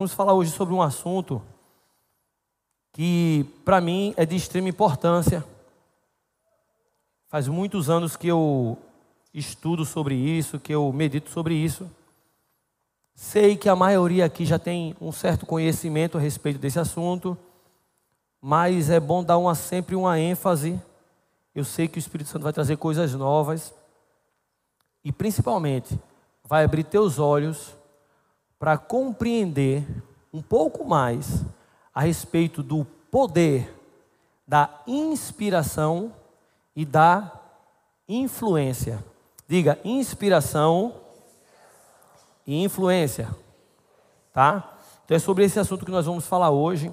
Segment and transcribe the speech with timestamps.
[0.00, 1.42] Vamos falar hoje sobre um assunto
[2.92, 5.44] que, para mim, é de extrema importância.
[7.26, 8.78] Faz muitos anos que eu
[9.34, 11.90] estudo sobre isso, que eu medito sobre isso.
[13.12, 17.36] Sei que a maioria aqui já tem um certo conhecimento a respeito desse assunto,
[18.40, 20.80] mas é bom dar uma, sempre uma ênfase.
[21.52, 23.74] Eu sei que o Espírito Santo vai trazer coisas novas
[25.02, 25.98] e, principalmente,
[26.44, 27.76] vai abrir teus olhos
[28.58, 29.86] para compreender
[30.32, 31.44] um pouco mais
[31.94, 33.74] a respeito do poder
[34.46, 36.12] da inspiração
[36.74, 37.32] e da
[38.08, 39.04] influência.
[39.46, 40.94] Diga inspiração
[42.46, 43.28] e influência.
[44.32, 44.76] Tá?
[45.04, 46.90] Então é sobre esse assunto que nós vamos falar hoje.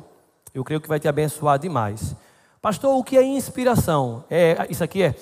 [0.53, 2.15] Eu creio que vai te abençoar demais.
[2.61, 4.23] Pastor, o que é inspiração?
[4.29, 5.15] É isso aqui é?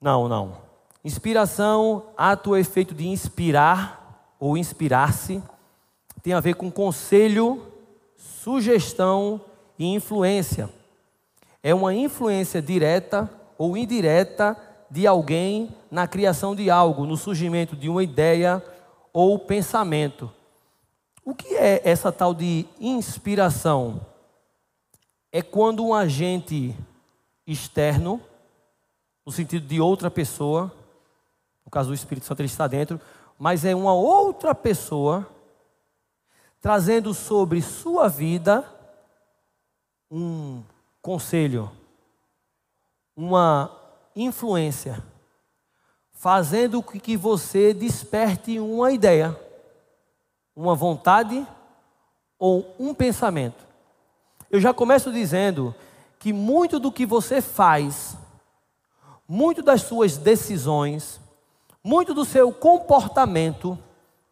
[0.00, 0.56] Não, não.
[1.04, 4.05] Inspiração, ato ou efeito de inspirar
[4.38, 5.42] ou inspirar-se,
[6.22, 7.62] tem a ver com conselho,
[8.16, 9.40] sugestão
[9.78, 10.68] e influência.
[11.62, 14.56] É uma influência direta ou indireta
[14.90, 18.62] de alguém na criação de algo, no surgimento de uma ideia
[19.12, 20.30] ou pensamento.
[21.24, 24.00] O que é essa tal de inspiração?
[25.32, 26.74] É quando um agente
[27.46, 28.20] externo,
[29.24, 30.72] no sentido de outra pessoa,
[31.64, 33.00] no caso do Espírito Santo ele está dentro,
[33.38, 35.28] mas é uma outra pessoa
[36.60, 38.64] trazendo sobre sua vida
[40.10, 40.62] um
[41.02, 41.70] conselho,
[43.16, 43.70] uma
[44.14, 45.02] influência,
[46.12, 49.38] fazendo com que você desperte uma ideia,
[50.54, 51.46] uma vontade
[52.38, 53.66] ou um pensamento.
[54.50, 55.74] Eu já começo dizendo
[56.18, 58.16] que muito do que você faz,
[59.28, 61.20] muito das suas decisões,
[61.86, 63.78] muito do seu comportamento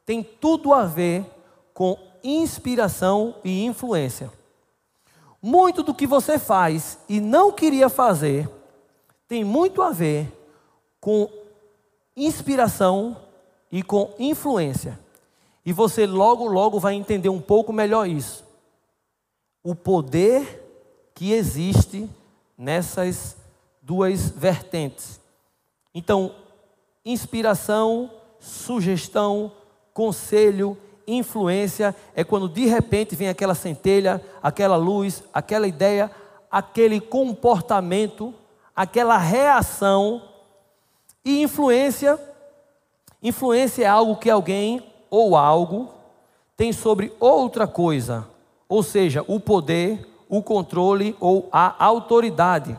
[0.04, 1.24] tem tudo a ver
[1.72, 4.28] com inspiração e influência.
[5.40, 8.50] Muito do que você faz e não queria fazer
[9.28, 10.32] tem muito a ver
[11.00, 11.30] com
[12.16, 13.16] inspiração
[13.70, 14.98] e com influência.
[15.64, 18.44] E você logo, logo vai entender um pouco melhor isso.
[19.62, 20.60] O poder
[21.14, 22.10] que existe
[22.58, 23.36] nessas
[23.80, 25.20] duas vertentes.
[25.94, 26.34] Então,
[27.04, 29.52] Inspiração, sugestão,
[29.92, 30.76] conselho,
[31.06, 36.10] influência é quando de repente vem aquela centelha, aquela luz, aquela ideia,
[36.50, 38.32] aquele comportamento,
[38.74, 40.22] aquela reação.
[41.24, 42.18] E influência,
[43.22, 45.90] influência é algo que alguém ou algo
[46.56, 48.26] tem sobre outra coisa,
[48.68, 52.78] ou seja, o poder, o controle ou a autoridade.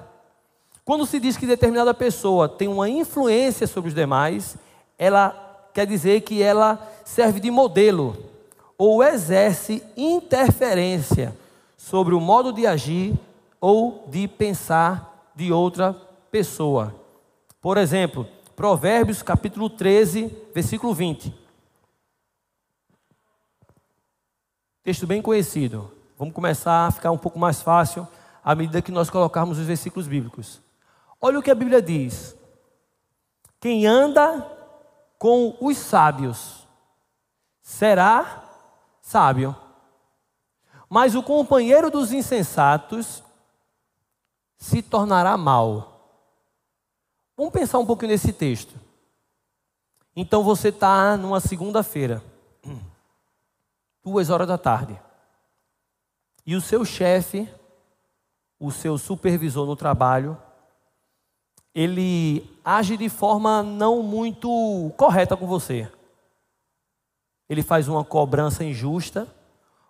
[0.85, 4.55] Quando se diz que determinada pessoa tem uma influência sobre os demais,
[4.99, 8.15] ela quer dizer que ela serve de modelo
[8.77, 11.35] ou exerce interferência
[11.75, 13.15] sobre o modo de agir
[13.59, 15.93] ou de pensar de outra
[16.29, 16.93] pessoa.
[17.59, 21.33] Por exemplo, Provérbios capítulo 13, versículo 20.
[24.83, 25.91] Texto bem conhecido.
[26.15, 28.07] Vamos começar a ficar um pouco mais fácil
[28.43, 30.63] à medida que nós colocarmos os versículos bíblicos.
[31.25, 32.37] Olha o que a Bíblia diz:
[33.59, 34.47] quem anda
[35.17, 36.67] com os sábios
[37.63, 38.47] será
[39.01, 39.55] sábio,
[40.87, 43.23] mas o companheiro dos insensatos
[44.55, 46.21] se tornará mal.
[47.35, 48.79] Vamos pensar um pouquinho nesse texto.
[50.15, 52.21] Então você está numa segunda-feira,
[54.03, 55.01] duas horas da tarde,
[56.45, 57.51] e o seu chefe,
[58.59, 60.39] o seu supervisor no trabalho,
[61.75, 65.91] ele age de forma não muito correta com você.
[67.49, 69.27] Ele faz uma cobrança injusta,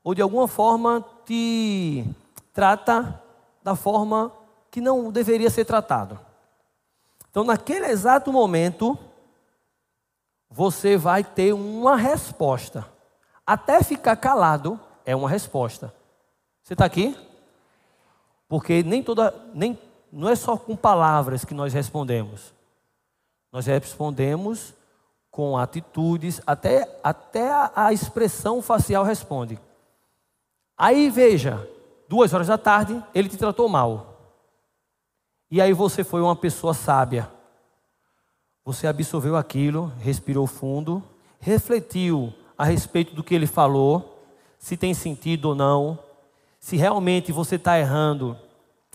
[0.03, 2.03] ou de alguma forma te
[2.51, 3.21] trata
[3.63, 4.31] da forma
[4.71, 6.19] que não deveria ser tratado.
[7.29, 8.97] Então, naquele exato momento,
[10.49, 12.85] você vai ter uma resposta.
[13.45, 15.93] Até ficar calado é uma resposta.
[16.63, 17.15] Você está aqui?
[18.47, 19.77] Porque nem toda, nem
[20.11, 22.53] não é só com palavras que nós respondemos.
[23.51, 24.73] Nós respondemos
[25.31, 29.59] com atitudes, até, até a, a expressão facial responde.
[30.77, 31.67] Aí veja,
[32.07, 34.15] duas horas da tarde, ele te tratou mal.
[35.49, 37.29] E aí você foi uma pessoa sábia.
[38.63, 41.03] Você absorveu aquilo, respirou fundo,
[41.39, 44.23] refletiu a respeito do que ele falou,
[44.57, 45.99] se tem sentido ou não,
[46.59, 48.37] se realmente você está errando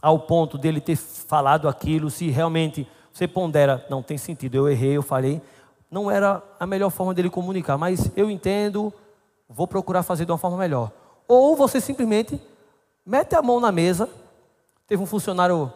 [0.00, 4.96] ao ponto dele ter falado aquilo, se realmente você pondera, não tem sentido, eu errei,
[4.96, 5.42] eu falei,
[5.90, 8.92] não era a melhor forma dele comunicar, mas eu entendo,
[9.48, 10.90] vou procurar fazer de uma forma melhor.
[11.26, 12.40] Ou você simplesmente
[13.04, 14.08] mete a mão na mesa.
[14.86, 15.72] Teve um funcionário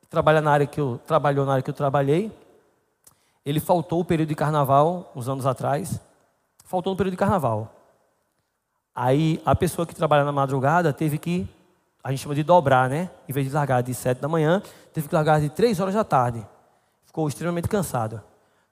[0.00, 2.30] que trabalha na área que eu trabalhou na área que eu trabalhei.
[3.44, 6.00] Ele faltou o período de carnaval uns anos atrás.
[6.64, 7.72] Faltou no período de carnaval.
[8.94, 11.46] Aí a pessoa que trabalha na madrugada teve que,
[12.06, 13.10] a gente chama de dobrar, né?
[13.28, 14.62] Em vez de largar de sete da manhã,
[14.92, 16.46] teve que largar de três horas da tarde.
[17.04, 18.22] Ficou extremamente cansado.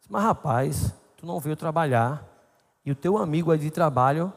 [0.08, 2.24] Mas rapaz, tu não veio trabalhar
[2.86, 4.32] e o teu amigo aí de trabalho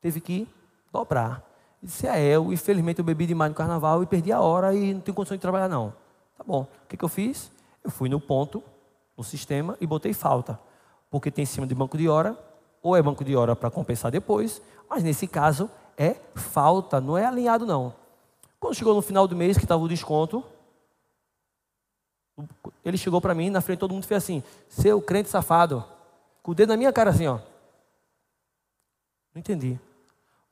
[0.00, 0.46] teve que
[0.92, 1.42] dobrar.
[1.82, 4.94] Ele disse, é, eu, infelizmente eu bebi demais no carnaval e perdi a hora e
[4.94, 5.92] não tenho condição de trabalhar não.
[6.38, 7.50] Tá bom, o que, que eu fiz?
[7.82, 8.62] Eu fui no ponto,
[9.16, 10.60] no sistema e botei falta.
[11.10, 12.38] Porque tem em cima de banco de hora,
[12.80, 15.68] ou é banco de hora para compensar depois, mas nesse caso
[15.98, 18.00] é falta, não é alinhado não.
[18.62, 20.44] Quando chegou no final do mês, que estava o desconto,
[22.84, 25.84] ele chegou para mim, na frente todo mundo fez assim, seu crente safado,
[26.44, 27.40] com o dedo na minha cara assim, ó.
[29.34, 29.80] Não entendi.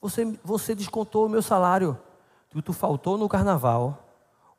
[0.00, 1.96] Você, você descontou o meu salário.
[2.48, 4.04] Tu, tu faltou no carnaval.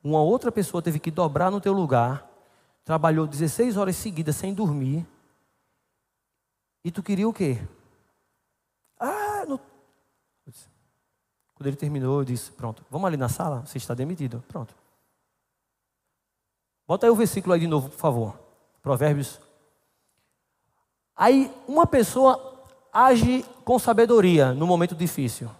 [0.02, 2.26] Uma outra pessoa teve que dobrar no teu lugar.
[2.86, 5.06] Trabalhou 16 horas seguidas sem dormir.
[6.86, 7.60] E tu queria o quê?
[8.98, 9.31] Ah.
[11.62, 13.64] Quando ele terminou, eu disse: Pronto, vamos ali na sala?
[13.68, 14.44] Você está demitido.
[14.48, 14.74] Pronto.
[16.88, 18.40] Bota aí o versículo aí de novo, por favor.
[18.82, 19.40] Provérbios.
[21.16, 25.52] Aí, uma pessoa age com sabedoria no momento difícil.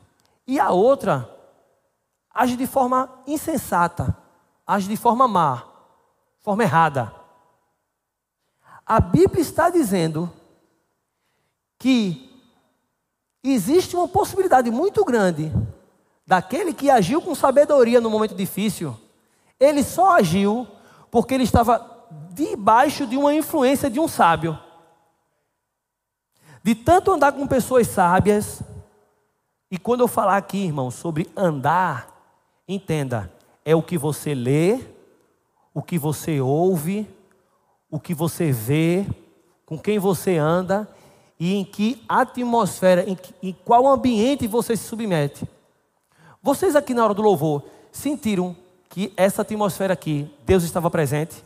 [0.48, 1.30] E a outra
[2.34, 4.18] age de forma insensata,
[4.66, 5.68] age de forma má,
[6.40, 7.14] forma errada.
[8.84, 10.34] A Bíblia está dizendo
[11.78, 12.28] que
[13.44, 15.52] existe uma possibilidade muito grande
[16.32, 18.98] daquele que agiu com sabedoria no momento difícil,
[19.60, 20.66] ele só agiu
[21.12, 24.58] porque ele estava debaixo de uma influência de um sábio.
[26.64, 28.62] De tanto andar com pessoas sábias,
[29.70, 32.08] e quando eu falar aqui, irmão, sobre andar,
[32.66, 33.30] entenda,
[33.66, 34.80] é o que você lê,
[35.74, 37.10] o que você ouve,
[37.90, 39.06] o que você vê,
[39.66, 40.88] com quem você anda
[41.38, 45.46] e em que atmosfera, em, que, em qual ambiente você se submete.
[46.44, 48.56] Vocês aqui na hora do louvor sentiram
[48.90, 51.44] que essa atmosfera aqui, Deus estava presente?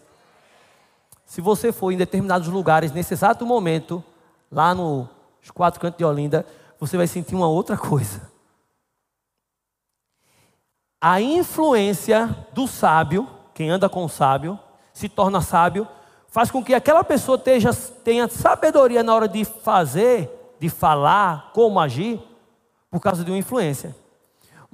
[1.25, 4.01] Se você for em determinados lugares nesse exato momento,
[4.49, 5.09] lá nos
[5.53, 6.45] quatro cantos de Olinda,
[6.79, 8.21] você vai sentir uma outra coisa.
[11.01, 14.57] A influência do sábio, quem anda com o sábio,
[14.93, 15.85] se torna sábio,
[16.29, 21.81] faz com que aquela pessoa tenha, tenha sabedoria na hora de fazer, de falar, como
[21.81, 22.21] agir,
[22.89, 23.93] por causa de uma influência.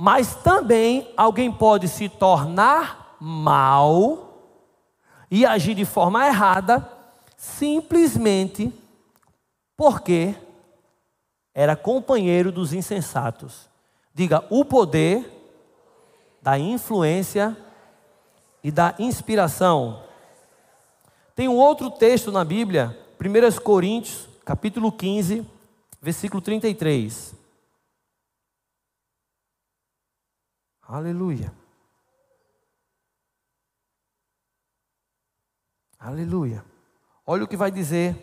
[0.04, 4.50] Mas também alguém pode se tornar mal
[5.30, 6.92] e agir de forma errada,
[7.38, 8.74] simplesmente
[9.78, 10.34] porque
[11.54, 13.70] era companheiro dos insensatos.
[14.12, 15.32] Diga, o poder
[16.42, 17.56] da influência
[18.64, 20.02] e da inspiração.
[21.36, 25.46] Tem um outro texto na Bíblia, 1 Coríntios, capítulo 15,
[26.02, 27.41] versículo 33.
[30.92, 31.54] Aleluia.
[35.98, 36.66] Aleluia.
[37.26, 38.14] Olha o que vai dizer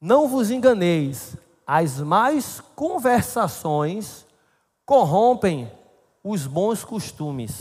[0.00, 1.36] não vos enganeis,
[1.66, 4.26] as más conversações
[4.86, 5.70] corrompem
[6.24, 7.60] os bons costumes.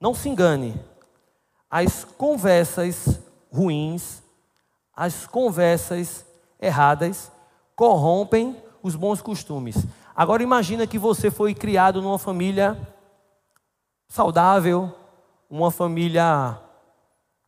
[0.00, 0.80] Não se engane,
[1.68, 3.20] as conversas
[3.52, 4.22] ruins,
[4.96, 6.24] as conversas
[6.58, 7.30] erradas
[7.76, 9.76] corrompem os bons costumes.
[10.16, 12.78] Agora imagina que você foi criado numa família
[14.08, 14.94] saudável,
[15.50, 16.56] uma família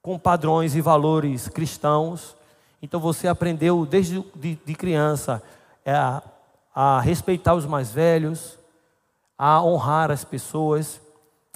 [0.02, 2.37] com padrões e valores cristãos,
[2.82, 5.40] então você aprendeu desde de, de criança
[5.85, 5.94] é,
[6.75, 8.58] a, respeitar os mais velhos,
[9.38, 11.00] a honrar as pessoas,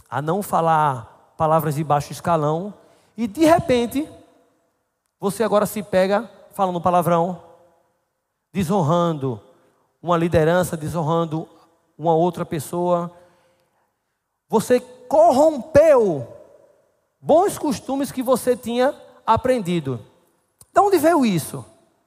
[0.08, 2.72] a não falar palavras de baixo escalão,
[3.16, 4.08] e de repente
[5.18, 7.42] você agora se pega falando palavrão,
[8.52, 9.49] desonrando
[10.02, 11.48] uma liderança, desonrando
[11.96, 13.10] uma outra pessoa.
[14.48, 16.26] Você corrompeu
[17.20, 18.94] bons costumes que você tinha
[19.26, 20.00] aprendido.
[20.72, 21.64] De onde veio isso?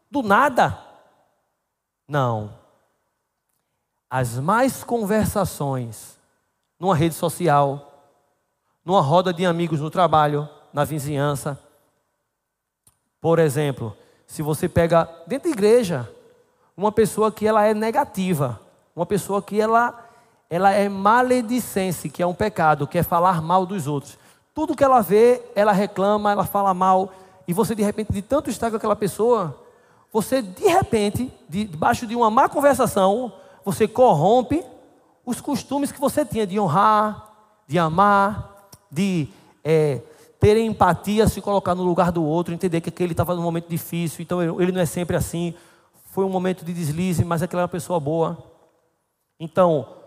[0.10, 0.78] Do nada?
[2.08, 2.54] Não.
[4.10, 6.18] As mais conversações
[6.80, 8.12] numa rede social,
[8.84, 11.60] numa roda de amigos no trabalho, na vizinhança.
[13.22, 13.96] Por exemplo,
[14.28, 16.13] se você pega dentro da igreja
[16.76, 18.60] uma pessoa que ela é negativa,
[18.96, 20.00] uma pessoa que ela
[20.50, 24.20] ela é maledicência, que é um pecado, que é falar mal dos outros.
[24.54, 27.12] Tudo que ela vê, ela reclama, ela fala mal,
[27.48, 29.60] e você de repente, de tanto estar com aquela pessoa,
[30.12, 33.34] você de repente, de, debaixo de uma má conversação,
[33.66, 34.64] você corrompe
[35.26, 37.32] os costumes que você tinha de honrar,
[37.68, 39.28] de amar, de
[39.64, 40.02] é,
[40.40, 44.22] ter empatia, se colocar no lugar do outro, entender que aquele estava num momento difícil,
[44.22, 45.56] então ele não é sempre assim.
[46.14, 48.38] Foi um momento de deslize, mas aquela é uma pessoa boa.
[49.40, 49.98] Então,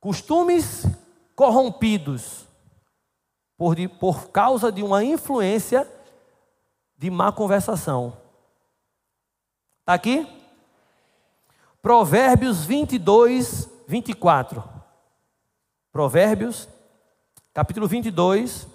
[0.00, 0.86] costumes
[1.36, 2.46] corrompidos
[3.54, 5.86] por, de, por causa de uma influência
[6.96, 8.16] de má conversação.
[9.80, 10.26] Está aqui?
[11.82, 14.64] Provérbios 22, 24.
[15.92, 16.66] Provérbios,
[17.52, 18.66] capítulo 22,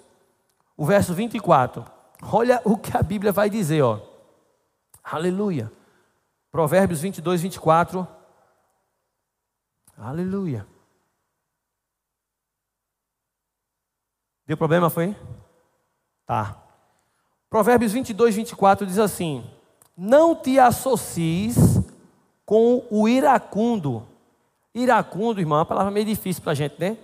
[0.76, 1.84] o verso 24.
[2.22, 3.98] Olha o que a Bíblia vai dizer, ó.
[5.02, 5.79] Aleluia.
[6.50, 8.06] Provérbios 22, 24.
[9.96, 10.66] Aleluia.
[14.46, 15.16] Deu problema, foi?
[16.26, 16.60] Tá.
[17.48, 19.48] Provérbios 22, 24 diz assim:
[19.96, 21.80] Não te associes
[22.44, 24.06] com o iracundo.
[24.74, 26.98] Iracundo, irmão, é uma palavra meio difícil para a gente, né?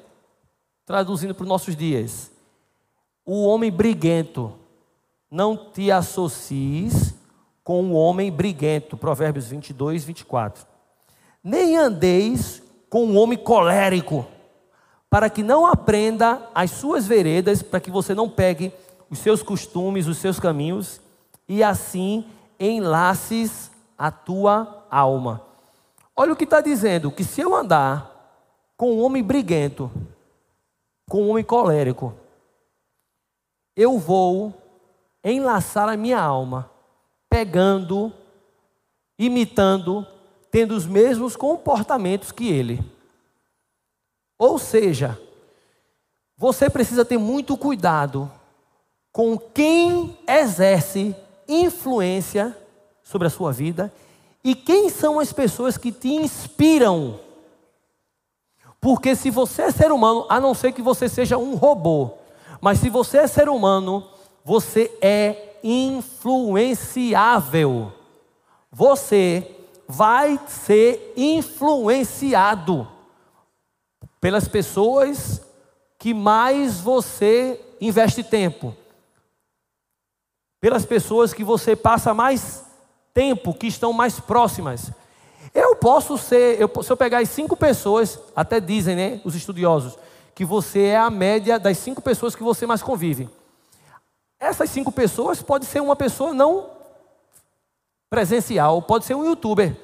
[0.85, 2.33] Traduzindo para os nossos dias.
[3.25, 4.57] O homem briguento.
[5.31, 7.16] Não te associes
[7.67, 8.97] com o homem briguento.
[8.97, 10.65] Provérbios 22, 24.
[11.43, 14.25] Nem andeis com o homem colérico,
[15.11, 18.73] para que não aprenda as suas veredas, para que você não pegue
[19.11, 21.01] os seus costumes, os seus caminhos,
[21.49, 22.25] e assim
[22.59, 23.69] enlaces
[23.99, 25.43] a tua alma.
[26.15, 28.47] Olha o que está dizendo: que se eu andar
[28.77, 29.91] com um homem briguento,
[31.11, 32.15] com um homem colérico,
[33.75, 34.55] eu vou
[35.25, 36.71] enlaçar a minha alma,
[37.37, 38.11] pegando,
[39.19, 40.07] imitando,
[40.51, 42.83] tendo os mesmos comportamentos que ele.
[44.39, 45.21] Ou seja,
[46.35, 48.33] você precisa ter muito cuidado
[49.13, 51.15] com quem exerce
[51.47, 52.57] influência
[53.05, 53.93] sobre a sua vida
[54.43, 57.21] e quem são as pessoas que te inspiram.
[58.81, 62.13] Porque se você é ser humano, a não ser que você seja um robô,
[62.63, 64.09] mas se você é ser humano,
[64.43, 67.93] você é influenciável.
[68.71, 69.57] Você
[69.89, 72.87] vai ser influenciado
[74.21, 75.43] pelas pessoas
[75.99, 78.73] que mais você investe tempo,
[80.61, 82.65] pelas pessoas que você passa mais
[83.13, 84.93] tempo, que estão mais próximas.
[85.53, 89.99] Eu posso ser, eu, se eu pegar as cinco pessoas, até dizem, né, os estudiosos,
[90.33, 93.29] que você é a média das cinco pessoas que você mais convive.
[94.47, 96.71] Essas cinco pessoas pode ser uma pessoa não
[98.09, 99.77] presencial, pode ser um youtuber.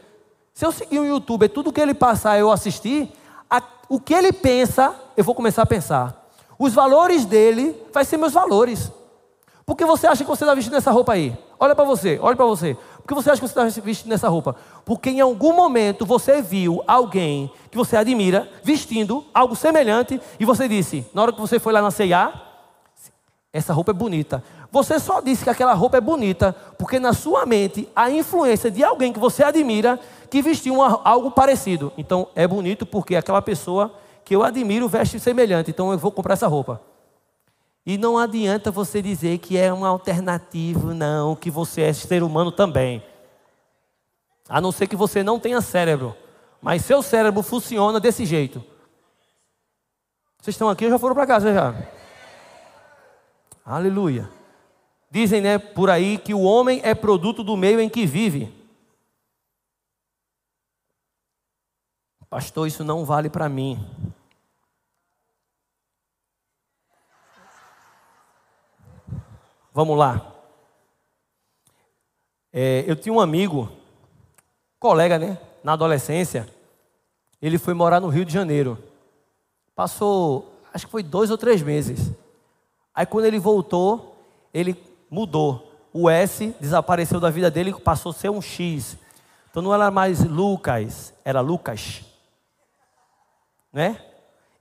[0.55, 3.13] Se eu seguir um youtuber, tudo que ele passar eu assistir,
[3.51, 6.31] a, o que ele pensa, eu vou começar a pensar.
[6.57, 8.93] Os valores dele vai ser meus valores.
[9.67, 11.37] Por que você acha que você está vestindo essa roupa aí?
[11.59, 12.77] Olha para você, olha para você.
[12.99, 14.55] Por que você acha que você está vestindo essa roupa?
[14.85, 20.69] Porque em algum momento você viu alguém que você admira vestindo algo semelhante e você
[20.69, 22.52] disse, na hora que você foi lá na C&A,
[23.53, 24.43] essa roupa é bonita.
[24.71, 28.83] Você só disse que aquela roupa é bonita porque na sua mente a influência de
[28.83, 31.93] alguém que você admira que vestiu uma, algo parecido.
[31.99, 33.95] Então é bonito porque aquela pessoa
[34.25, 35.71] que eu admiro veste semelhante.
[35.71, 36.81] Então eu vou comprar essa roupa.
[37.85, 42.51] E não adianta você dizer que é um alternativo, não, que você é ser humano
[42.51, 43.03] também.
[44.49, 46.17] A não ser que você não tenha cérebro.
[46.61, 48.65] Mas seu cérebro funciona desse jeito.
[50.41, 52.02] Vocês estão aqui ou já foram para casa já?
[53.65, 54.29] Aleluia.
[55.11, 58.53] Dizem, né, por aí que o homem é produto do meio em que vive.
[62.29, 63.79] Pastor, isso não vale para mim.
[69.73, 70.35] Vamos lá.
[72.51, 73.71] É, eu tinha um amigo,
[74.79, 75.39] colega, né?
[75.63, 76.49] Na adolescência,
[77.41, 78.83] ele foi morar no Rio de Janeiro.
[79.75, 82.13] Passou, acho que foi dois ou três meses.
[82.95, 84.17] Aí quando ele voltou,
[84.53, 84.77] ele
[85.11, 85.71] mudou.
[85.93, 88.97] O S desapareceu da vida dele e passou a ser um X.
[89.51, 92.03] Então não era mais Lucas, era Lucas.
[93.73, 94.03] Né?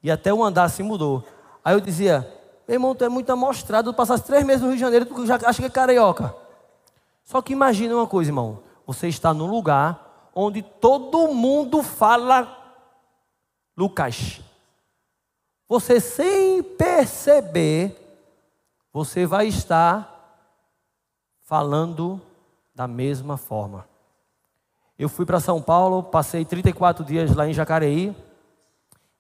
[0.03, 1.23] E até o andar se mudou.
[1.63, 2.27] Aí eu dizia,
[2.67, 5.25] meu irmão, tu é muito amostrado, tu passaste três meses no Rio de Janeiro, tu
[5.25, 6.35] já acha que é carioca.
[7.23, 8.63] Só que imagina uma coisa, irmão.
[8.85, 12.57] Você está num lugar onde todo mundo fala
[13.77, 14.41] Lucas.
[15.69, 18.00] Você sem perceber,
[18.91, 20.11] você vai estar
[21.41, 22.21] falando
[22.73, 23.87] da mesma forma.
[24.97, 28.15] Eu fui para São Paulo, passei 34 dias lá em Jacareí,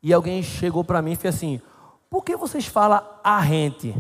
[0.03, 1.61] e alguém chegou para mim e fez assim:
[2.09, 3.95] por que vocês falam a rente?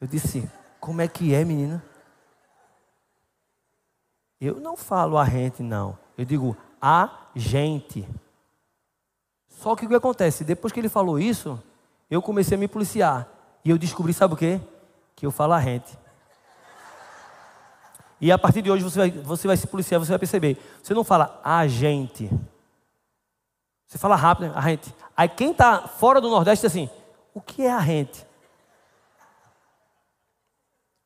[0.00, 0.48] Eu disse,
[0.78, 1.84] como é que é, menina?
[4.40, 5.98] Eu não falo a gente, não.
[6.16, 8.08] Eu digo a gente.
[9.48, 10.44] Só que o que acontece?
[10.44, 11.60] Depois que ele falou isso,
[12.10, 13.28] eu comecei a me policiar.
[13.64, 14.60] E eu descobri, sabe o quê?
[15.14, 15.98] Que eu falo a gente.
[18.20, 20.56] E a partir de hoje você vai, você vai se policiar, você vai perceber.
[20.82, 22.30] Você não fala a gente.
[23.86, 24.92] Você fala rápido, a gente.
[25.16, 26.90] Aí quem está fora do Nordeste diz assim:
[27.32, 28.26] o que é a gente?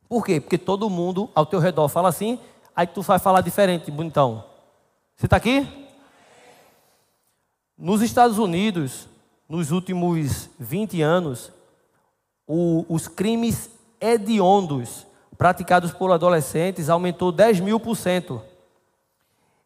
[0.09, 0.40] Por quê?
[0.40, 2.38] Porque todo mundo ao teu redor fala assim,
[2.76, 4.44] aí tu vai falar diferente, bonitão.
[5.16, 5.66] Você está aqui?
[7.78, 9.09] Nos Estados Unidos,
[9.52, 11.52] nos últimos 20 anos,
[12.47, 13.68] o, os crimes
[14.00, 15.06] hediondos
[15.37, 18.40] praticados por adolescentes aumentou 10 mil por cento.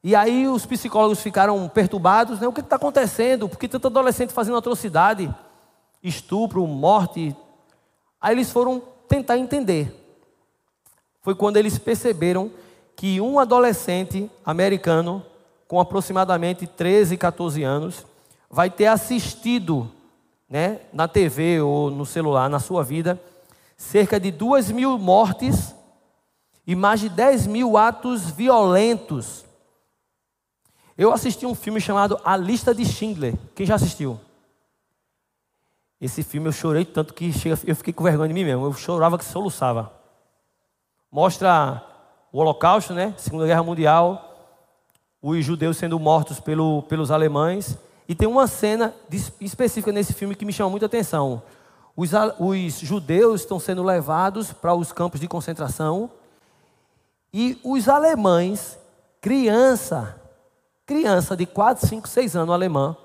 [0.03, 2.49] E aí os psicólogos ficaram perturbados, né?
[2.49, 3.49] O que está acontecendo?
[3.49, 5.33] Por que tanto adolescente fazendo atrocidade?
[6.03, 7.37] Estupro, morte.
[8.21, 10.03] Aí eles foram tentar entender
[11.23, 12.51] foi quando eles perceberam
[12.97, 15.25] que um adolescente americano,
[15.69, 18.05] com aproximadamente 13, 14 anos,
[18.51, 19.91] vai ter assistido
[20.49, 23.21] né, na TV ou no celular, na sua vida,
[23.77, 25.75] cerca de 2 mil mortes
[26.67, 29.45] e mais de 10 mil atos violentos.
[30.97, 33.35] Eu assisti um filme chamado A Lista de Schindler.
[33.55, 34.19] Quem já assistiu?
[36.01, 37.33] Esse filme eu chorei tanto que
[37.67, 38.65] eu fiquei com vergonha de mim mesmo.
[38.65, 39.93] Eu chorava que soluçava.
[41.11, 41.83] Mostra
[42.33, 43.15] o Holocausto, né?
[43.17, 44.27] Segunda Guerra Mundial,
[45.23, 47.79] os judeus sendo mortos pelo, pelos alemães.
[48.09, 48.95] E tem uma cena
[49.41, 51.43] específica nesse filme que me chama muita atenção.
[51.97, 56.11] Os, os judeus estão sendo levados para os campos de concentração
[57.33, 58.79] e os alemães,
[59.21, 60.21] criança,
[60.85, 62.97] criança de 4, 5, 6 anos, alemã,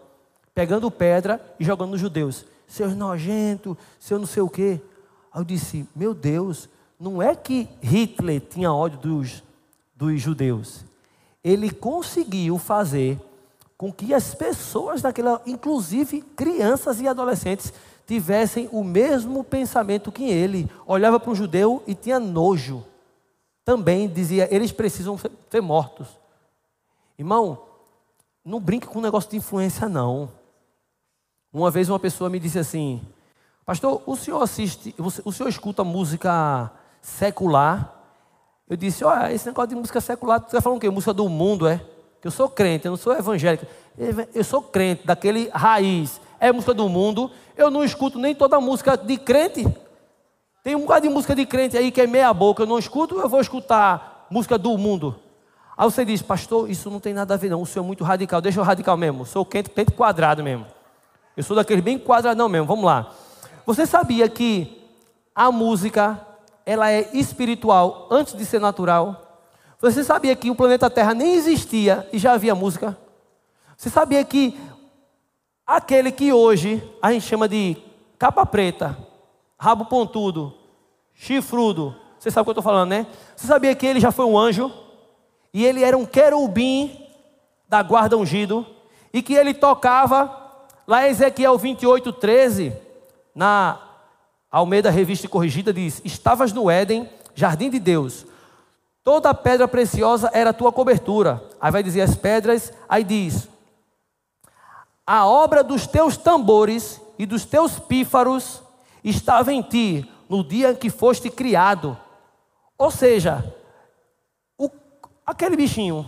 [0.53, 2.45] pegando pedra e jogando nos judeus.
[2.67, 4.79] Seus nojentos, seu não sei o quê.
[5.33, 9.43] Aí eu disse, meu Deus, não é que Hitler tinha ódio dos,
[9.95, 10.85] dos judeus.
[11.43, 13.19] Ele conseguiu fazer
[13.81, 17.73] com que as pessoas daquela, inclusive crianças e adolescentes,
[18.05, 20.69] tivessem o mesmo pensamento que ele.
[20.85, 22.85] Olhava para um judeu e tinha nojo.
[23.65, 26.05] Também dizia, eles precisam ser mortos.
[27.17, 27.57] Irmão,
[28.45, 30.29] não brinque com um negócio de influência, não.
[31.51, 33.01] Uma vez uma pessoa me disse assim,
[33.65, 34.93] pastor, o senhor assiste,
[35.25, 37.95] o senhor escuta música secular.
[38.69, 40.87] Eu disse, olha, esse negócio de música secular, você está falando o quê?
[40.87, 41.83] Música do mundo, é?
[42.21, 43.65] Que eu sou crente, eu não sou evangélico.
[44.33, 46.21] Eu sou crente, daquele raiz.
[46.39, 47.31] É música do mundo.
[47.57, 49.67] Eu não escuto nem toda música de crente.
[50.63, 52.63] Tem um bocado de música de crente aí que é meia boca.
[52.63, 55.19] Eu não escuto, eu vou escutar música do mundo.
[55.75, 57.61] Aí você diz, pastor, isso não tem nada a ver não.
[57.61, 58.39] O senhor é muito radical.
[58.39, 59.25] Deixa eu radical mesmo.
[59.25, 60.67] Sou crente, crente quadrado mesmo.
[61.35, 62.67] Eu sou daquele bem quadradão mesmo.
[62.67, 63.11] Vamos lá.
[63.65, 64.79] Você sabia que
[65.33, 66.19] a música
[66.65, 69.30] ela é espiritual antes de ser natural.
[69.81, 72.95] Você sabia que o planeta Terra nem existia e já havia música?
[73.75, 74.59] Você sabia que
[75.65, 77.75] aquele que hoje a gente chama de
[78.19, 78.95] capa preta,
[79.57, 80.53] rabo pontudo,
[81.15, 83.07] chifrudo, você sabe o que eu estou falando, né?
[83.35, 84.71] Você sabia que ele já foi um anjo?
[85.51, 87.07] E ele era um querubim
[87.67, 88.63] da guarda ungido?
[89.11, 90.31] E que ele tocava,
[90.85, 92.73] lá em Ezequiel 28, 13,
[93.33, 93.79] na
[94.51, 98.27] Almeida Revista Corrigida diz: Estavas no Éden, jardim de Deus.
[99.03, 101.43] Toda pedra preciosa era a tua cobertura.
[101.59, 103.47] Aí vai dizer as pedras, aí diz:
[105.05, 108.61] A obra dos teus tambores e dos teus pífaros
[109.03, 111.97] estava em ti no dia que foste criado.
[112.77, 113.55] Ou seja,
[114.57, 114.69] o,
[115.25, 116.07] aquele bichinho,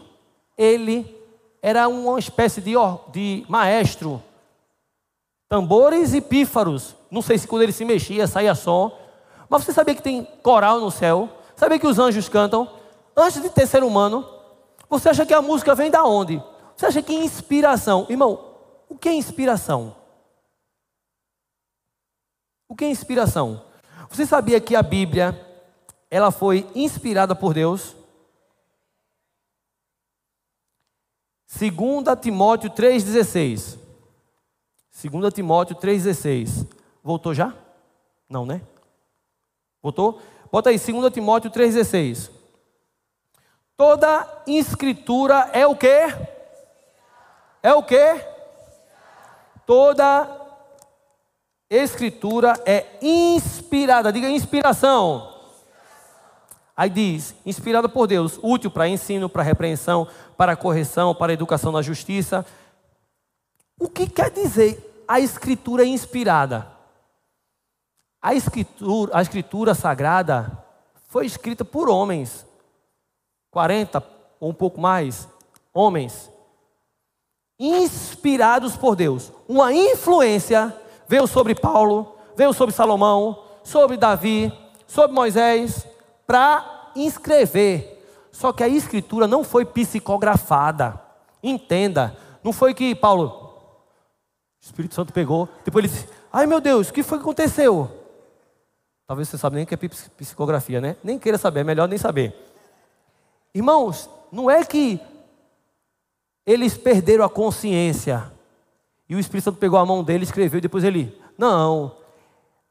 [0.57, 1.17] ele
[1.61, 2.73] era uma espécie de,
[3.11, 4.21] de maestro.
[5.49, 8.91] Tambores e pífaros não sei se quando ele se mexia saía som.
[9.47, 11.29] Mas você sabia que tem coral no céu?
[11.55, 12.67] Sabia que os anjos cantam?
[13.15, 14.27] Antes de ter ser humano,
[14.89, 16.41] você acha que a música vem da onde?
[16.75, 18.07] Você acha que inspiração?
[18.09, 18.55] Irmão,
[18.89, 19.95] o que é inspiração?
[22.67, 23.63] O que é inspiração?
[24.09, 25.39] Você sabia que a Bíblia
[26.09, 27.95] ela foi inspirada por Deus?
[31.55, 31.71] 2
[32.19, 33.77] Timóteo 3,16.
[35.11, 36.67] 2 Timóteo 3,16.
[37.03, 37.55] Voltou já?
[38.27, 38.61] Não, né?
[39.81, 40.19] Voltou?
[40.51, 42.31] Bota aí, 2 Timóteo 3,16.
[43.75, 46.13] Toda escritura é o quê?
[47.61, 48.23] É o quê?
[49.65, 50.29] Toda
[51.69, 54.11] escritura é inspirada.
[54.11, 55.33] Diga inspiração.
[56.75, 61.81] Aí diz, inspirada por Deus, útil para ensino, para repreensão, para correção, para educação na
[61.81, 62.45] justiça.
[63.79, 66.67] O que quer dizer a escritura inspirada?
[68.21, 70.63] A escritura, a escritura sagrada
[71.07, 72.45] foi escrita por homens.
[73.53, 74.03] 40
[74.39, 75.29] ou um pouco mais,
[75.73, 76.29] homens,
[77.59, 79.31] inspirados por Deus.
[79.47, 80.75] Uma influência
[81.07, 84.51] veio sobre Paulo, veio sobre Salomão, sobre Davi,
[84.87, 85.87] sobre Moisés,
[86.25, 88.03] para inscrever.
[88.31, 90.99] Só que a escritura não foi psicografada.
[91.41, 93.27] Entenda, não foi que Paulo,
[94.61, 97.89] o Espírito Santo pegou, depois ele disse: Ai meu Deus, o que foi que aconteceu?
[99.05, 100.95] Talvez você sabe nem o que é psicografia, né?
[101.03, 102.52] Nem queira saber, é melhor nem saber.
[103.53, 104.99] Irmãos, não é que
[106.45, 108.31] eles perderam a consciência
[109.07, 111.17] e o Espírito Santo pegou a mão dele, escreveu e depois ele.
[111.37, 111.95] Não.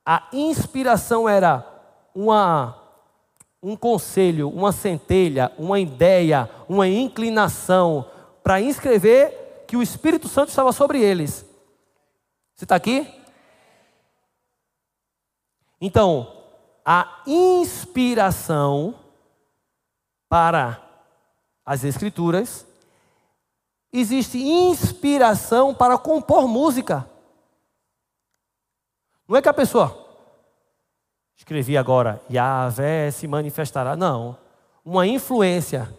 [0.04, 1.64] A inspiração era
[2.14, 2.78] uma
[3.62, 8.04] um conselho, uma centelha, uma ideia, uma inclinação
[8.42, 11.46] para inscrever que o Espírito Santo estava sobre eles.
[12.56, 13.06] Você está aqui?
[15.80, 16.32] Então,
[16.84, 18.96] a inspiração
[20.32, 20.80] para
[21.62, 22.66] as Escrituras,
[23.92, 27.06] existe inspiração para compor música.
[29.28, 30.08] Não é que a pessoa
[31.36, 33.94] escrevi agora, Yahvé se manifestará.
[33.94, 34.38] Não.
[34.82, 35.94] Uma influência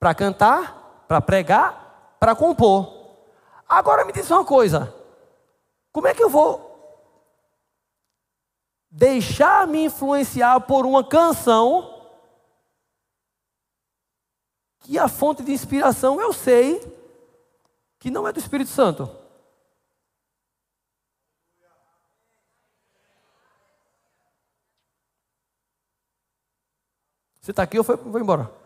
[0.00, 2.90] para cantar, para pregar, para compor.
[3.68, 4.94] Agora me diz uma coisa:
[5.92, 7.04] como é que eu vou
[8.90, 12.01] deixar me influenciar por uma canção
[14.82, 16.80] que a fonte de inspiração eu sei
[17.98, 19.08] que não é do Espírito Santo.
[27.40, 28.62] Você está aqui ou foi, foi embora?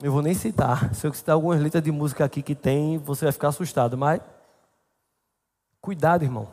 [0.00, 0.94] Eu vou nem citar.
[0.94, 3.96] Se eu citar algumas letras de música aqui que tem, você vai ficar assustado.
[3.96, 4.20] Mas,
[5.80, 6.52] cuidado, irmão.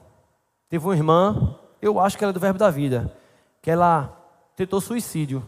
[0.70, 3.12] Teve uma irmã, eu acho que ela é do Verbo da Vida,
[3.62, 4.15] que ela
[4.56, 5.44] tentou suicídio.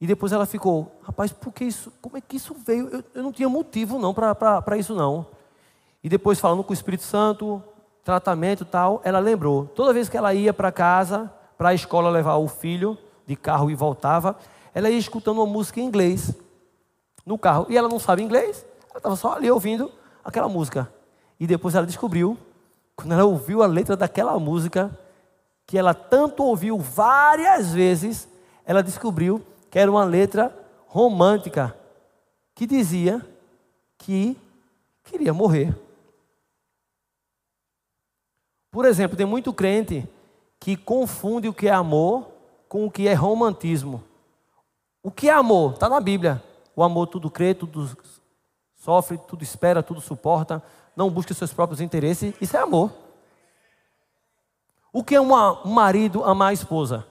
[0.00, 1.92] E depois ela ficou, rapaz, por que isso?
[2.00, 2.88] Como é que isso veio?
[2.88, 5.26] Eu, eu não tinha motivo não para isso não.
[6.02, 7.62] E depois falando com o Espírito Santo,
[8.04, 9.66] tratamento tal, ela lembrou.
[9.66, 13.70] Toda vez que ela ia para casa, para a escola levar o filho de carro
[13.70, 14.36] e voltava,
[14.72, 16.32] ela ia escutando uma música em inglês
[17.26, 17.66] no carro.
[17.68, 19.90] E ela não sabe inglês, ela estava só ali ouvindo
[20.24, 20.90] aquela música.
[21.38, 22.38] E depois ela descobriu,
[22.98, 24.90] quando ela ouviu a letra daquela música,
[25.64, 28.28] que ela tanto ouviu várias vezes,
[28.64, 30.52] ela descobriu que era uma letra
[30.88, 31.78] romântica
[32.56, 33.24] que dizia
[33.96, 34.36] que
[35.04, 35.78] queria morrer.
[38.68, 40.04] Por exemplo, tem muito crente
[40.58, 42.26] que confunde o que é amor
[42.68, 44.02] com o que é romantismo.
[45.04, 45.74] O que é amor?
[45.74, 46.42] Está na Bíblia.
[46.74, 47.96] O amor tudo crê, tudo
[48.74, 50.60] sofre, tudo espera, tudo suporta,
[50.98, 52.34] não busca seus próprios interesses.
[52.40, 52.90] Isso é amor.
[54.92, 57.06] O que é uma, um marido amar a esposa?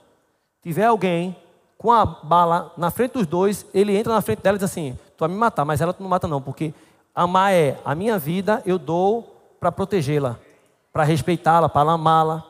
[0.62, 1.36] Tiver alguém
[1.78, 5.00] com a bala na frente dos dois, ele entra na frente dela e diz assim:
[5.16, 6.74] Tu vai me matar, mas ela não mata, não, porque
[7.16, 10.38] amar é a minha vida, eu dou para protegê-la
[10.98, 12.44] para respeitá-la, para amá-la.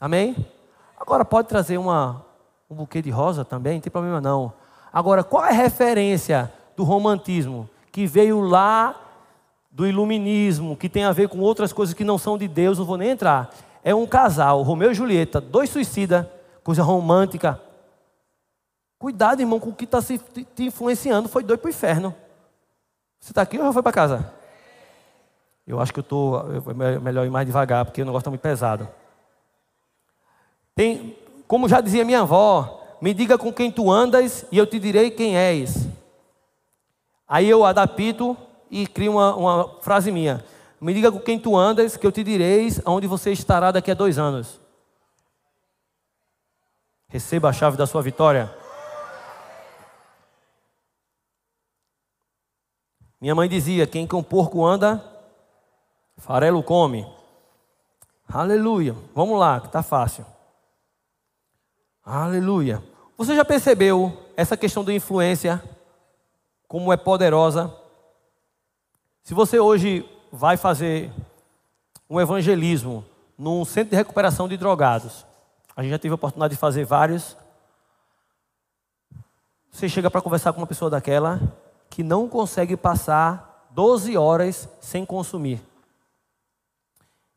[0.00, 0.36] Amém?
[0.96, 2.24] Agora pode trazer uma,
[2.70, 4.52] um buquê de rosa também, não tem problema não.
[4.92, 8.94] Agora, qual é a referência do romantismo que veio lá
[9.72, 12.84] do iluminismo, que tem a ver com outras coisas que não são de Deus, não
[12.84, 13.50] vou nem entrar.
[13.82, 16.26] É um casal, Romeu e Julieta, dois suicidas,
[16.62, 17.58] coisa romântica.
[18.98, 22.14] Cuidado, irmão, com o que está te influenciando, foi doido para o inferno.
[23.18, 24.32] Você está aqui ou já foi para casa?
[25.66, 26.44] Eu acho que eu estou.
[26.82, 28.88] É melhor ir mais devagar, porque o negócio está muito pesado.
[30.74, 31.16] Tem,
[31.48, 35.10] como já dizia minha avó, me diga com quem tu andas e eu te direi
[35.10, 35.88] quem és.
[37.26, 38.36] Aí eu adapto
[38.72, 40.42] e crio uma, uma frase minha.
[40.80, 43.94] Me diga com quem tu andas, que eu te direis aonde você estará daqui a
[43.94, 44.58] dois anos.
[47.06, 48.52] Receba a chave da sua vitória.
[53.20, 55.04] Minha mãe dizia: quem com porco anda,
[56.16, 57.06] Farelo come.
[58.26, 58.96] Aleluia.
[59.14, 60.24] Vamos lá, que está fácil.
[62.02, 62.82] Aleluia.
[63.18, 65.62] Você já percebeu essa questão da influência?
[66.66, 67.81] Como é poderosa?
[69.24, 71.12] Se você hoje vai fazer
[72.10, 73.04] um evangelismo
[73.38, 75.24] num centro de recuperação de drogados,
[75.76, 77.36] a gente já teve a oportunidade de fazer vários.
[79.70, 81.40] Você chega para conversar com uma pessoa daquela
[81.88, 85.62] que não consegue passar 12 horas sem consumir.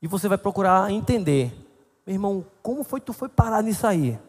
[0.02, 1.54] E você vai procurar entender,
[2.06, 4.20] meu irmão, como foi que tu foi parar nisso aí?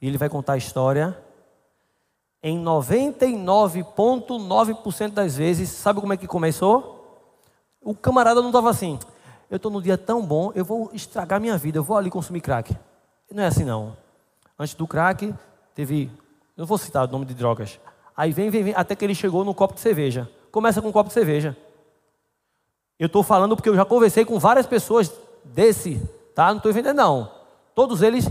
[0.00, 1.16] E ele vai contar a história.
[2.42, 6.98] Em 99,9% das vezes, sabe como é que começou?
[7.80, 8.98] O camarada não estava assim.
[9.48, 12.40] eu estou num dia tão bom, eu vou estragar minha vida, eu vou ali consumir
[12.40, 12.76] crack.
[13.30, 13.96] Não é assim não.
[14.58, 15.32] Antes do crack,
[15.74, 16.10] teve,
[16.56, 17.78] não vou citar o nome de drogas.
[18.16, 20.28] Aí vem, vem, vem, até que ele chegou no copo de cerveja.
[20.50, 21.56] Começa com um copo de cerveja.
[22.98, 25.12] Eu estou falando porque eu já conversei com várias pessoas
[25.44, 26.00] desse,
[26.34, 26.48] tá?
[26.48, 27.30] Não estou vendendo não.
[27.74, 28.28] Todos eles.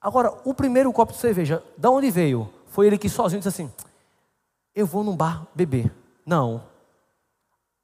[0.00, 2.50] Agora, o primeiro copo de cerveja, da onde veio?
[2.74, 3.72] Foi ele que sozinho disse assim:
[4.74, 5.94] Eu vou num bar beber.
[6.26, 6.64] Não.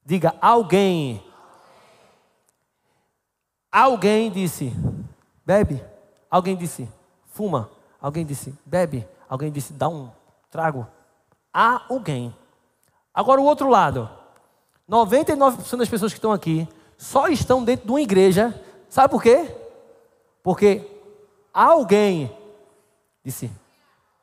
[0.05, 1.23] Diga, alguém.
[3.71, 4.73] Alguém disse,
[5.45, 5.81] bebe.
[6.29, 6.89] Alguém disse,
[7.27, 7.71] fuma.
[8.01, 9.07] Alguém disse, bebe.
[9.29, 10.11] Alguém disse, dá um
[10.49, 10.85] trago.
[11.53, 12.35] Há alguém.
[13.13, 14.09] Agora o outro lado.
[14.89, 18.61] 99% das pessoas que estão aqui só estão dentro de uma igreja.
[18.89, 19.55] Sabe por quê?
[20.43, 20.85] Porque
[21.53, 22.29] alguém
[23.23, 23.49] disse: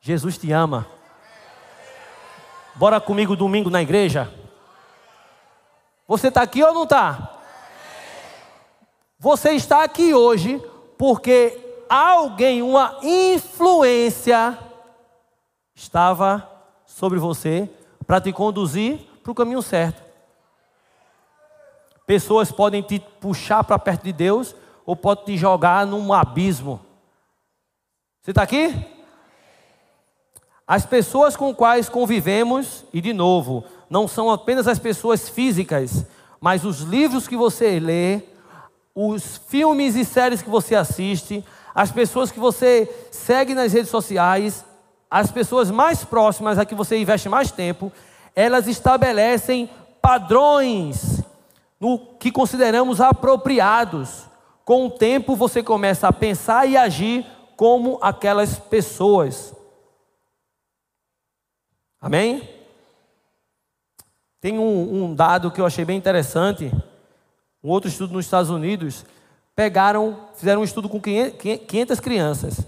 [0.00, 0.86] Jesus te ama.
[2.74, 4.32] Bora comigo domingo na igreja?
[6.06, 7.38] Você está aqui ou não está?
[9.18, 10.62] Você está aqui hoje
[10.96, 11.58] porque
[11.88, 14.56] alguém, uma influência,
[15.74, 16.48] estava
[16.86, 17.68] sobre você
[18.06, 20.02] para te conduzir para o caminho certo.
[22.06, 24.54] Pessoas podem te puxar para perto de Deus
[24.86, 26.80] ou podem te jogar num abismo.
[28.22, 28.97] Você está aqui?
[30.68, 36.04] As pessoas com quais convivemos, e de novo, não são apenas as pessoas físicas,
[36.38, 38.20] mas os livros que você lê,
[38.94, 41.42] os filmes e séries que você assiste,
[41.74, 44.62] as pessoas que você segue nas redes sociais,
[45.10, 47.90] as pessoas mais próximas a que você investe mais tempo,
[48.36, 49.70] elas estabelecem
[50.02, 51.22] padrões
[51.80, 54.26] no que consideramos apropriados.
[54.66, 57.24] Com o tempo você começa a pensar e agir
[57.56, 59.56] como aquelas pessoas.
[62.00, 62.48] Amém?
[64.40, 66.72] Tem um, um dado que eu achei bem interessante
[67.62, 69.04] um outro estudo nos Estados Unidos,
[69.54, 72.60] pegaram, fizeram um estudo com 500 crianças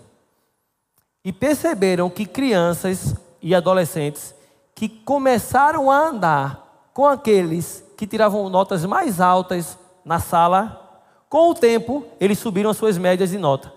[1.25, 4.35] e perceberam que crianças e adolescentes
[4.75, 11.55] que começaram a andar com aqueles que tiravam notas mais altas na sala, com o
[11.55, 13.73] tempo eles subiram as suas médias de nota.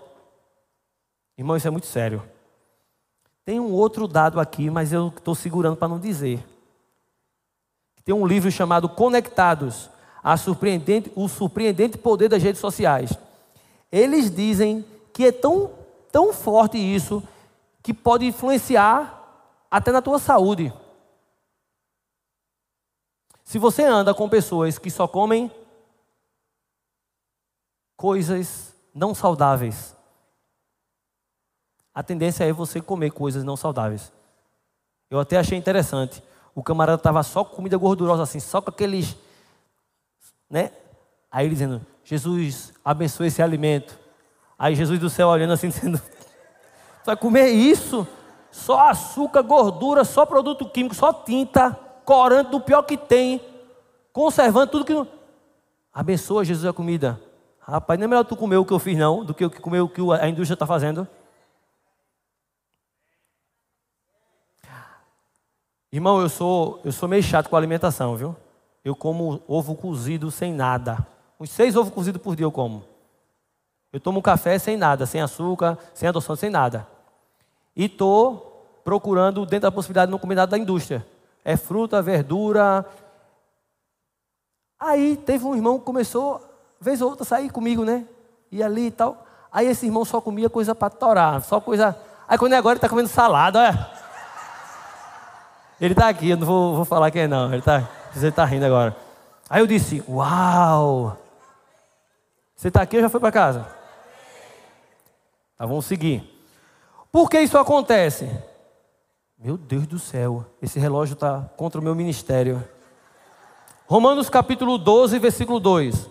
[1.38, 2.22] Irmão, isso é muito sério.
[3.44, 6.44] Tem um outro dado aqui, mas eu estou segurando para não dizer.
[8.04, 9.90] Tem um livro chamado Conectados,
[10.38, 13.12] surpreendente, o surpreendente poder das redes sociais.
[13.92, 15.70] Eles dizem que é tão,
[16.10, 17.22] tão forte isso
[17.82, 19.22] que pode influenciar
[19.70, 20.72] até na tua saúde.
[23.44, 25.50] Se você anda com pessoas que só comem
[27.96, 29.93] coisas não saudáveis,
[31.94, 34.12] a tendência é você comer coisas não saudáveis.
[35.10, 36.22] Eu até achei interessante.
[36.54, 39.16] O camarada estava só com comida gordurosa assim, só com aqueles
[40.54, 40.70] né?
[41.30, 43.98] Aí ele dizendo, Jesus, abençoe esse alimento.
[44.58, 46.00] Aí Jesus do céu olhando assim, dizendo,
[47.04, 48.06] vai comer isso?
[48.50, 51.72] Só açúcar, gordura, só produto químico, só tinta,
[52.04, 53.40] corante do pior que tem,
[54.12, 55.10] conservando tudo que.
[55.92, 57.20] Abençoa Jesus a comida.
[57.60, 59.88] Rapaz, não é melhor tu comer o que eu fiz, não, do que comer o
[59.88, 61.08] que a indústria está fazendo.
[65.94, 68.34] Irmão, eu sou, eu sou meio chato com a alimentação, viu?
[68.84, 70.98] eu como ovo cozido sem nada.
[71.38, 72.82] Uns seis ovos cozidos por dia eu como.
[73.92, 76.84] Eu tomo café sem nada, sem açúcar, sem adoçante, sem nada.
[77.76, 81.06] E estou procurando, dentro da possibilidade, não comer nada da indústria.
[81.44, 82.84] É fruta, verdura.
[84.80, 86.42] Aí teve um irmão que começou,
[86.80, 88.04] vez ou outra, sair comigo, né?
[88.50, 89.24] E ali e tal.
[89.52, 91.96] Aí esse irmão só comia coisa para torar, só coisa.
[92.26, 93.93] Aí quando é agora ele está comendo salada, olha.
[95.80, 97.48] Ele está aqui, eu não vou, vou falar quem é não.
[97.48, 97.88] Ele está.
[98.14, 98.96] Você está rindo agora.
[99.48, 101.18] Aí eu disse: Uau!
[102.54, 103.66] Você está aqui ou já foi para casa?
[105.58, 106.22] Tá, vamos seguir.
[107.10, 108.30] Por que isso acontece?
[109.38, 112.66] Meu Deus do céu, esse relógio está contra o meu ministério.
[113.86, 116.08] Romanos capítulo 12, versículo 2.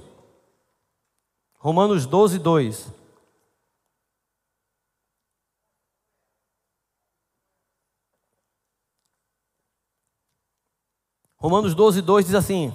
[1.57, 3.02] Romanos 12, 2.
[11.43, 12.73] Romanos 12, 2 diz assim: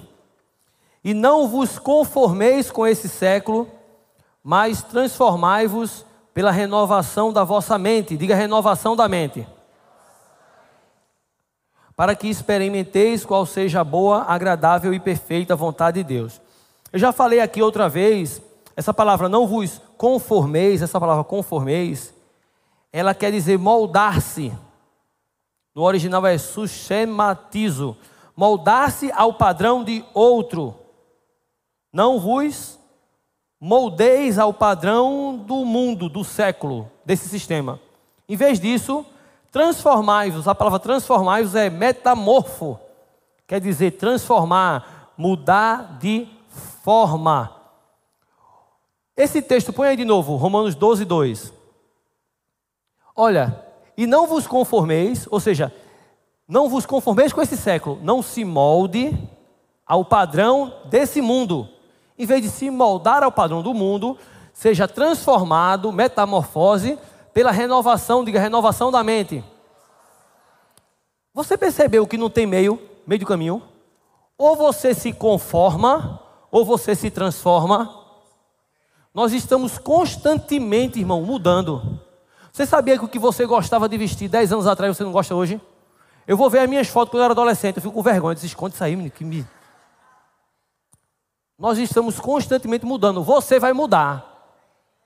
[1.03, 3.67] E não vos conformeis com esse século,
[4.43, 6.05] mas transformai-vos
[6.35, 8.15] pela renovação da vossa mente.
[8.15, 9.47] Diga renovação da mente.
[11.95, 16.39] Para que experimenteis qual seja a boa, agradável e perfeita vontade de Deus.
[16.93, 18.39] Eu já falei aqui outra vez,
[18.75, 22.13] essa palavra não vos conformeis, essa palavra conformeis,
[22.93, 24.53] ela quer dizer moldar-se.
[25.73, 27.97] No original é sushematizo
[28.39, 30.73] moldar-se ao padrão de outro.
[31.91, 32.79] Não vos
[33.59, 37.81] moldeis ao padrão do mundo, do século, desse sistema.
[38.29, 39.05] Em vez disso,
[39.51, 40.47] transformai-vos.
[40.47, 42.79] A palavra transformai-vos é metamorfo.
[43.45, 46.25] Quer dizer transformar, mudar de
[46.81, 47.53] forma.
[49.17, 51.51] Esse texto, põe aí de novo, Romanos 12, 2.
[53.13, 53.65] Olha,
[53.97, 55.73] e não vos conformeis, ou seja,
[56.49, 59.15] não vos conformeis com esse século, não se molde
[59.85, 61.69] ao padrão desse mundo.
[62.17, 64.17] Em vez de se moldar ao padrão do mundo,
[64.51, 66.97] seja transformado, metamorfose,
[67.31, 69.43] pela renovação, diga renovação da mente.
[71.35, 73.61] Você percebeu que não tem meio, meio do caminho?
[74.35, 77.95] Ou você se conforma, ou você se transforma.
[79.13, 81.99] Nós estamos constantemente, irmão, mudando.
[82.51, 85.35] Você sabia que o que você gostava de vestir 10 anos atrás você não gosta
[85.35, 85.61] hoje?
[86.29, 88.45] Eu vou ver as minhas fotos quando eu era adolescente, eu fico com vergonha, eu
[88.45, 89.43] esconde isso aí, menino, que me...
[91.57, 93.23] Nós estamos constantemente mudando.
[93.23, 94.23] Você vai mudar.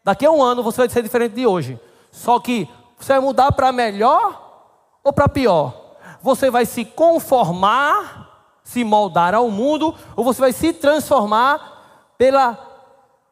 [0.03, 1.79] Daqui a um ano você vai ser diferente de hoje.
[2.11, 2.67] Só que
[2.99, 5.95] você vai mudar para melhor ou para pior?
[6.21, 12.59] Você vai se conformar, se moldar ao mundo, ou você vai se transformar pela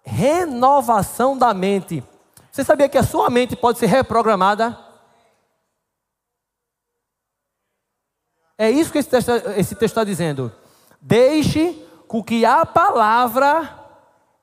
[0.01, 2.01] renovação da mente.
[2.49, 4.90] Você sabia que a sua mente pode ser reprogramada?
[8.61, 10.51] É isso que esse texto, esse texto está dizendo.
[11.01, 13.75] Deixe com que a palavra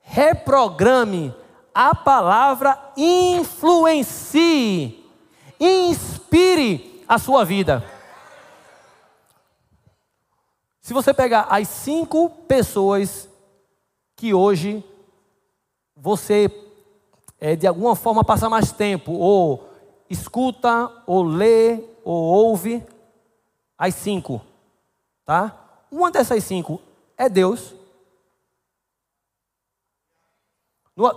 [0.01, 1.33] reprograme,
[1.73, 4.29] a palavra influencie,
[5.57, 7.81] inspire a sua vida.
[10.81, 13.29] Se você pegar as cinco pessoas
[14.17, 14.83] que hoje
[15.95, 16.51] você
[17.39, 19.69] é, de alguma forma passa mais tempo, ou
[20.09, 22.85] escuta, ou lê, ou ouve,
[23.79, 24.41] as cinco,
[25.25, 25.57] tá?
[25.89, 26.81] Uma dessas cinco
[27.17, 27.73] é Deus.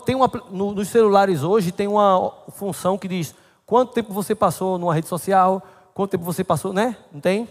[0.07, 3.35] tem uma, no, nos celulares hoje tem uma função que diz
[3.67, 5.61] quanto tempo você passou numa rede social,
[5.93, 6.97] quanto tempo você passou, né?
[7.11, 7.49] Não tem?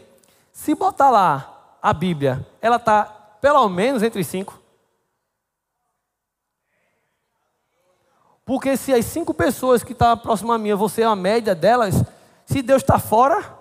[0.53, 3.03] Se botar lá a Bíblia, ela está
[3.41, 4.57] pelo menos entre cinco.
[8.45, 11.95] Porque se as cinco pessoas que estão próximas a mim, você é a média delas,
[12.45, 13.60] se Deus está fora.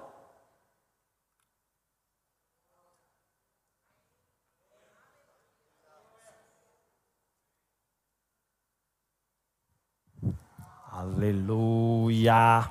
[11.00, 12.70] Aleluia.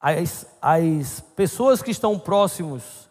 [0.00, 3.08] As, as pessoas que estão próximos,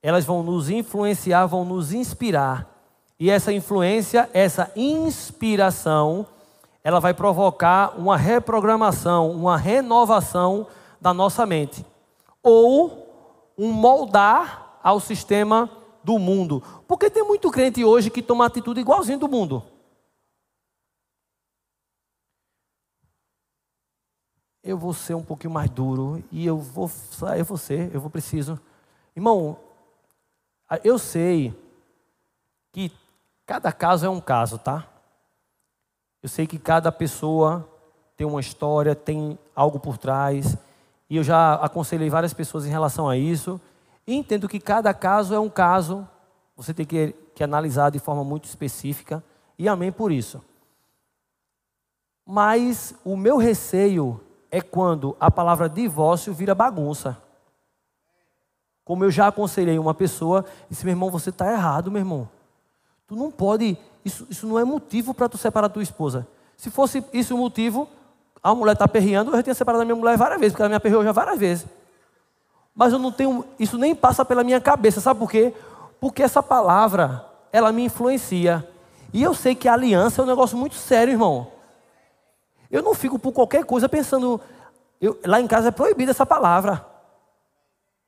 [0.00, 2.72] elas vão nos influenciar, vão nos inspirar
[3.18, 6.24] e essa influência, essa inspiração,
[6.84, 10.68] ela vai provocar uma reprogramação, uma renovação
[11.00, 11.84] da nossa mente.
[12.44, 13.08] Ou
[13.58, 15.68] um moldar ao sistema
[16.04, 16.62] do mundo.
[16.86, 19.64] Porque tem muito crente hoje que toma atitude igualzinho do mundo.
[24.64, 26.90] Eu vou ser um pouquinho mais duro e eu vou,
[27.36, 28.58] eu vou ser, eu vou preciso.
[29.14, 29.58] Irmão,
[30.82, 31.54] eu sei
[32.72, 32.90] que
[33.46, 34.86] Cada caso é um caso, tá?
[36.22, 37.68] Eu sei que cada pessoa
[38.16, 40.56] tem uma história, tem algo por trás,
[41.10, 43.60] e eu já aconselhei várias pessoas em relação a isso,
[44.06, 46.08] e entendo que cada caso é um caso,
[46.56, 49.22] você tem que, que analisar de forma muito específica,
[49.58, 50.42] e amém por isso.
[52.24, 54.18] Mas o meu receio
[54.54, 57.18] é quando a palavra divórcio vira bagunça.
[58.84, 62.28] Como eu já aconselhei uma pessoa, disse: meu irmão, você está errado, meu irmão.
[63.08, 66.24] Tu não pode, isso, isso não é motivo para tu separar tua esposa.
[66.56, 67.88] Se fosse isso o motivo,
[68.40, 70.68] a mulher está perreando, eu já tinha separado a minha mulher várias vezes, porque ela
[70.68, 71.66] me aperreou já várias vezes.
[72.72, 75.52] Mas eu não tenho, isso nem passa pela minha cabeça, sabe por quê?
[75.98, 78.64] Porque essa palavra, ela me influencia.
[79.12, 81.53] E eu sei que a aliança é um negócio muito sério, irmão.
[82.74, 84.40] Eu não fico por qualquer coisa pensando,
[85.00, 86.84] eu, lá em casa é proibida essa palavra.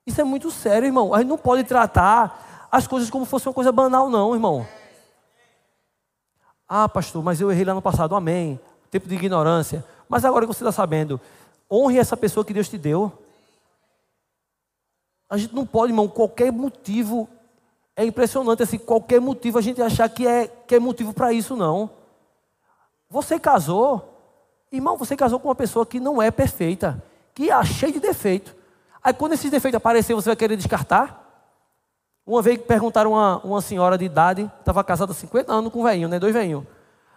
[0.04, 1.14] Isso é muito sério, irmão.
[1.14, 4.66] A gente não pode tratar as coisas como fosse uma coisa banal, não, irmão.
[6.68, 8.16] Ah, pastor, mas eu errei lá no passado.
[8.16, 8.58] Amém.
[8.90, 9.84] Tempo de ignorância.
[10.08, 11.20] Mas agora que você está sabendo,
[11.70, 13.12] honre essa pessoa que Deus te deu.
[15.30, 17.28] A gente não pode, irmão, qualquer motivo.
[17.94, 21.54] É impressionante assim, qualquer motivo a gente achar que é, que é motivo para isso,
[21.54, 21.88] não.
[23.08, 24.15] Você casou,
[24.70, 27.02] irmão, você casou com uma pessoa que não é perfeita,
[27.34, 28.54] que é cheia de defeito.
[29.02, 31.22] Aí quando esses defeitos aparecer, você vai querer descartar?
[32.26, 35.84] Uma vez perguntaram uma, uma senhora de idade, estava casada há 50 anos com um
[35.84, 36.18] velhinho, né?
[36.18, 36.64] Dois velhinhos.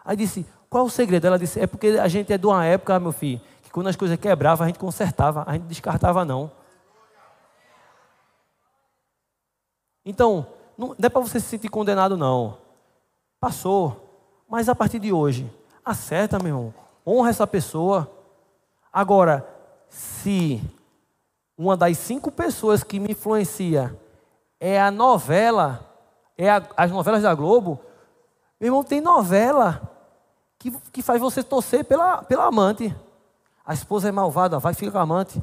[0.06, 1.26] Aí disse, qual o segredo?
[1.26, 3.95] Ela disse, é porque a gente é de uma época, meu filho, que quando as
[3.95, 6.52] coisas quebravam, a gente consertava, a gente descartava não.
[10.06, 10.45] Então,
[10.78, 12.58] não, não é para você se sentir condenado, não.
[13.39, 14.43] Passou.
[14.47, 15.52] Mas a partir de hoje,
[15.84, 16.74] acerta, meu irmão.
[17.10, 18.07] Honra essa pessoa.
[18.93, 19.47] Agora,
[19.89, 20.62] se
[21.57, 23.99] uma das cinco pessoas que me influencia
[24.60, 25.91] é a novela,
[26.38, 27.80] é a, as novelas da Globo,
[28.60, 29.82] meu irmão, tem novela
[30.60, 32.95] que, que faz você torcer pela, pela amante.
[33.66, 35.41] A esposa é malvada, vai ficar com a amante.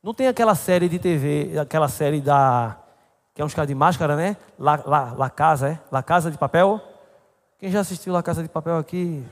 [0.00, 2.78] Não tem aquela série de TV, aquela série da.
[3.34, 4.36] que é uns caras de máscara, né?
[4.56, 5.80] La, La, La Casa, é?
[5.90, 6.80] La Casa de Papel.
[7.60, 9.22] Quem já assistiu La Casa de Papel aqui?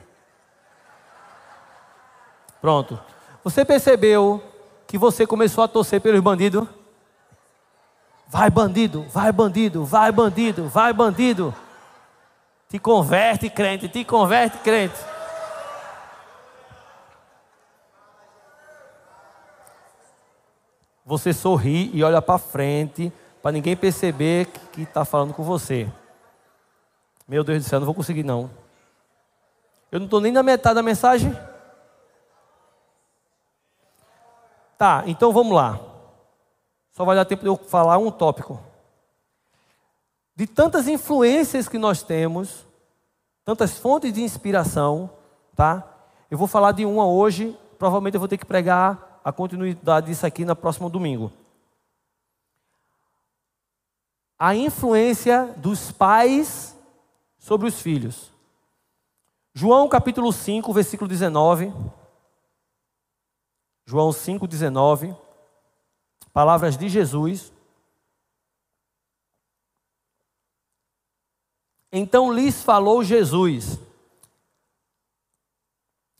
[2.61, 3.01] Pronto.
[3.43, 4.43] Você percebeu
[4.85, 6.67] que você começou a torcer pelos bandidos?
[8.27, 11.55] Vai bandido, vai bandido, vai bandido, vai bandido.
[12.69, 14.99] Te converte, crente, te converte, crente.
[21.03, 23.11] Você sorri e olha para frente,
[23.41, 25.89] para ninguém perceber que está falando com você.
[27.29, 28.49] Meu Deus do céu, não vou conseguir não.
[29.91, 31.31] Eu não estou nem na metade da mensagem.
[34.75, 35.79] Tá, então vamos lá.
[36.91, 38.59] Só vai dar tempo de eu falar um tópico.
[40.35, 42.65] De tantas influências que nós temos,
[43.45, 45.07] tantas fontes de inspiração,
[45.55, 45.87] tá?
[46.31, 50.25] Eu vou falar de uma hoje, provavelmente eu vou ter que pregar a continuidade disso
[50.25, 51.31] aqui na próxima domingo.
[54.39, 56.75] A influência dos pais
[57.39, 58.31] sobre os filhos.
[59.53, 61.73] João capítulo 5, versículo 19.
[63.85, 65.15] João 5, 19
[66.31, 67.51] palavras de Jesus.
[71.91, 73.79] Então lhes falou Jesus: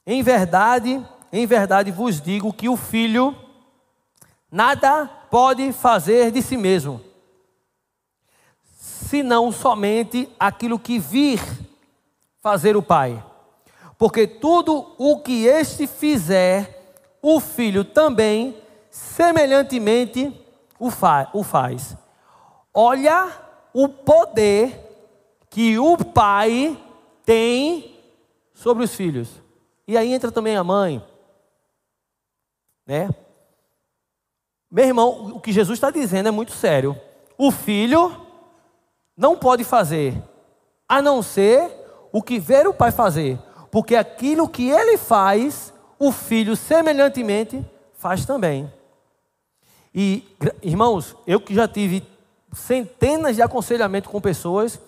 [0.06, 3.36] Em verdade, em verdade vos digo que o filho
[4.52, 7.00] nada pode fazer de si mesmo,
[9.10, 11.42] senão somente aquilo que vir
[12.42, 13.24] fazer o Pai.
[13.98, 18.56] Porque tudo o que este fizer, o filho também
[18.92, 20.32] semelhantemente
[20.80, 21.98] o, fa o faz.
[22.72, 23.30] Olha
[23.74, 24.80] o poder
[25.50, 26.78] que o pai
[27.26, 28.00] tem
[28.54, 29.28] sobre os filhos.
[29.88, 31.04] E aí entra também a mãe.
[32.86, 33.10] Né?
[34.70, 36.96] Meu irmão, o que Jesus está dizendo é muito sério.
[37.38, 38.29] O filho
[39.20, 40.14] não pode fazer,
[40.88, 41.70] a não ser
[42.10, 43.38] o que ver o pai fazer.
[43.70, 47.62] Porque aquilo que ele faz, o filho semelhantemente
[47.96, 48.72] faz também.
[49.94, 50.26] E,
[50.64, 52.02] irmãos, eu que já tive
[52.54, 54.80] centenas de aconselhamentos com pessoas,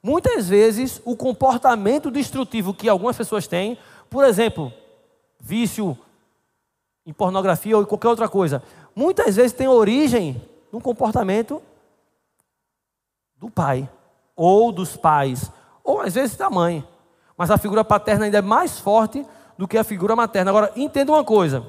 [0.00, 3.76] muitas vezes o comportamento destrutivo que algumas pessoas têm,
[4.08, 4.72] por exemplo,
[5.40, 5.98] vício
[7.04, 8.62] em pornografia ou em qualquer outra coisa,
[8.94, 11.60] muitas vezes tem origem no comportamento
[13.40, 13.88] do pai,
[14.36, 15.50] ou dos pais,
[15.82, 16.86] ou às vezes da mãe.
[17.36, 19.26] Mas a figura paterna ainda é mais forte
[19.56, 20.50] do que a figura materna.
[20.50, 21.66] Agora, entenda uma coisa.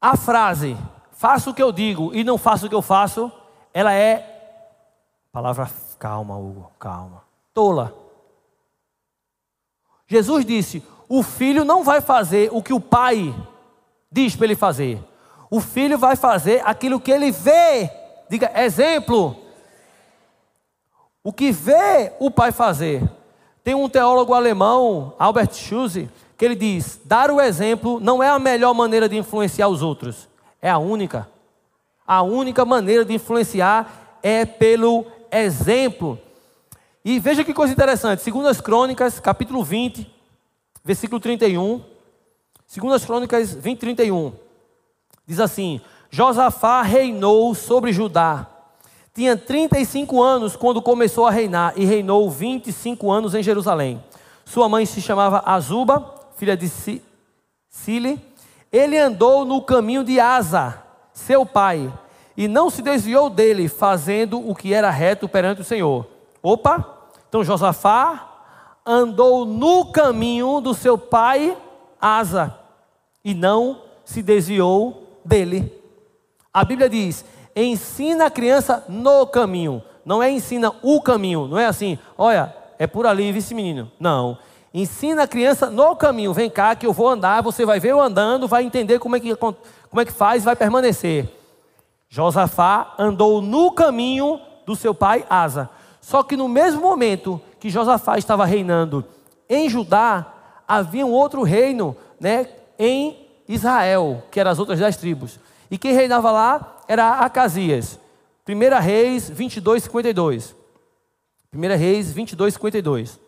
[0.00, 0.76] A frase,
[1.12, 3.30] faço o que eu digo e não faço o que eu faço,
[3.72, 4.34] ela é.
[5.30, 7.22] Palavra, calma, Hugo, calma.
[7.54, 7.94] Tola.
[10.08, 13.34] Jesus disse: o filho não vai fazer o que o pai
[14.10, 15.02] diz para ele fazer.
[15.50, 17.90] O filho vai fazer aquilo que ele vê.
[18.28, 19.47] Diga, exemplo.
[21.28, 23.06] O que vê o pai fazer.
[23.62, 26.08] Tem um teólogo alemão, Albert Schuse,
[26.38, 30.26] que ele diz: dar o exemplo não é a melhor maneira de influenciar os outros,
[30.62, 31.28] é a única.
[32.06, 36.18] A única maneira de influenciar é pelo exemplo.
[37.04, 40.10] E veja que coisa interessante, segundo as Crônicas, capítulo 20,
[40.82, 41.84] versículo 31.
[42.66, 44.32] Segundo as Crônicas 20, 31.
[45.26, 48.46] Diz assim: Josafá reinou sobre Judá.
[49.18, 54.00] Tinha 35 anos quando começou a reinar e reinou 25 anos em Jerusalém.
[54.44, 56.70] Sua mãe se chamava Azuba, filha de
[57.68, 58.24] Sile,
[58.70, 60.80] ele andou no caminho de Asa,
[61.12, 61.92] seu pai,
[62.36, 66.06] e não se desviou dele, fazendo o que era reto perante o Senhor.
[66.40, 67.08] Opa!
[67.28, 68.24] Então Josafá
[68.86, 71.58] andou no caminho do seu pai
[72.00, 72.56] Asa,
[73.24, 75.76] e não se desviou dele.
[76.54, 77.24] A Bíblia diz:
[77.64, 82.86] ensina a criança no caminho, não é ensina o caminho, não é assim, olha, é
[82.86, 83.90] por ali, vice menino.
[83.98, 84.38] Não.
[84.72, 86.32] Ensina a criança no caminho.
[86.32, 89.20] Vem cá que eu vou andar, você vai ver eu andando, vai entender como é
[89.20, 89.56] que, como
[89.96, 91.28] é que faz e vai permanecer.
[92.08, 95.68] Josafá andou no caminho do seu pai Asa.
[96.00, 99.04] Só que no mesmo momento que Josafá estava reinando
[99.48, 100.26] em Judá,
[100.66, 102.46] havia um outro reino né,
[102.78, 105.40] em Israel, que eram as outras dez tribos.
[105.70, 108.00] E quem reinava lá era Acasias.
[108.48, 110.56] 1 Reis 22, 52.
[111.52, 113.20] 1 Reis 22, 52.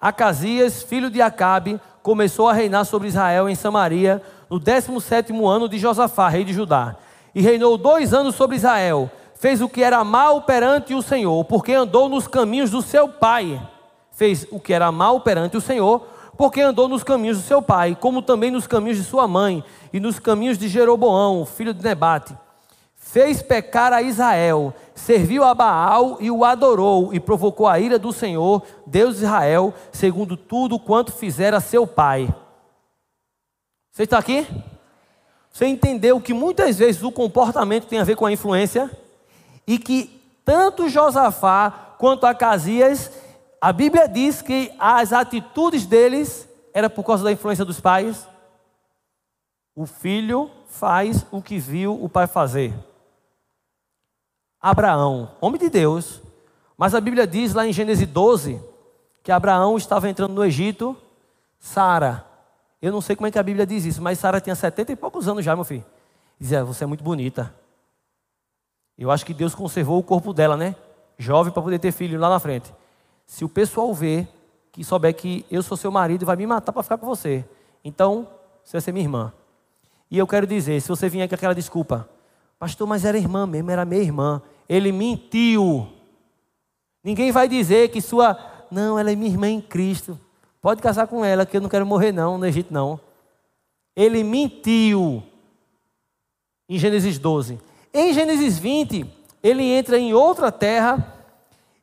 [0.00, 5.78] Acasias, filho de Acabe, começou a reinar sobre Israel em Samaria no 17 ano de
[5.78, 6.96] Josafá, rei de Judá.
[7.34, 9.10] E reinou dois anos sobre Israel.
[9.34, 13.60] Fez o que era mal perante o Senhor, porque andou nos caminhos do seu pai.
[14.12, 16.06] Fez o que era mal perante o Senhor,
[16.36, 19.98] porque andou nos caminhos do seu pai, como também nos caminhos de sua mãe, e
[19.98, 22.36] nos caminhos de Jeroboão, filho de Nebate.
[22.94, 28.12] Fez pecar a Israel, serviu a Baal e o adorou, e provocou a ira do
[28.12, 32.28] Senhor, Deus de Israel, segundo tudo quanto fizera seu pai.
[33.92, 34.46] Você está aqui?
[35.50, 38.90] Você entendeu que muitas vezes o comportamento tem a ver com a influência?
[39.66, 43.10] E que tanto Josafá quanto Acasias,
[43.60, 48.28] a Bíblia diz que as atitudes deles era por causa da influência dos pais.
[49.74, 52.74] O filho faz o que viu o pai fazer.
[54.60, 56.22] Abraão, homem de Deus,
[56.76, 58.60] mas a Bíblia diz lá em Gênesis 12
[59.22, 60.96] que Abraão estava entrando no Egito,
[61.58, 62.24] Sara.
[62.80, 64.96] Eu não sei como é que a Bíblia diz isso, mas Sara tinha 70 e
[64.96, 65.84] poucos anos já, meu filho.
[66.38, 67.52] Dizia, você é muito bonita.
[68.96, 70.76] Eu acho que Deus conservou o corpo dela, né?
[71.18, 72.72] Jovem para poder ter filho lá na frente.
[73.26, 74.28] Se o pessoal ver
[74.70, 77.44] que souber que eu sou seu marido, vai me matar para ficar com você.
[77.84, 78.28] Então,
[78.62, 79.32] você vai ser minha irmã.
[80.10, 82.08] E eu quero dizer, se você vier com aquela desculpa,
[82.58, 84.40] pastor, mas era irmã mesmo, era minha irmã.
[84.68, 85.88] Ele mentiu.
[87.02, 88.38] Ninguém vai dizer que sua.
[88.70, 90.18] Não, ela é minha irmã em Cristo.
[90.60, 93.00] Pode casar com ela, que eu não quero morrer, não, no Egito, não.
[93.94, 95.22] Ele mentiu.
[96.68, 97.60] Em Gênesis 12.
[97.94, 99.06] Em Gênesis 20,
[99.42, 101.14] ele entra em outra terra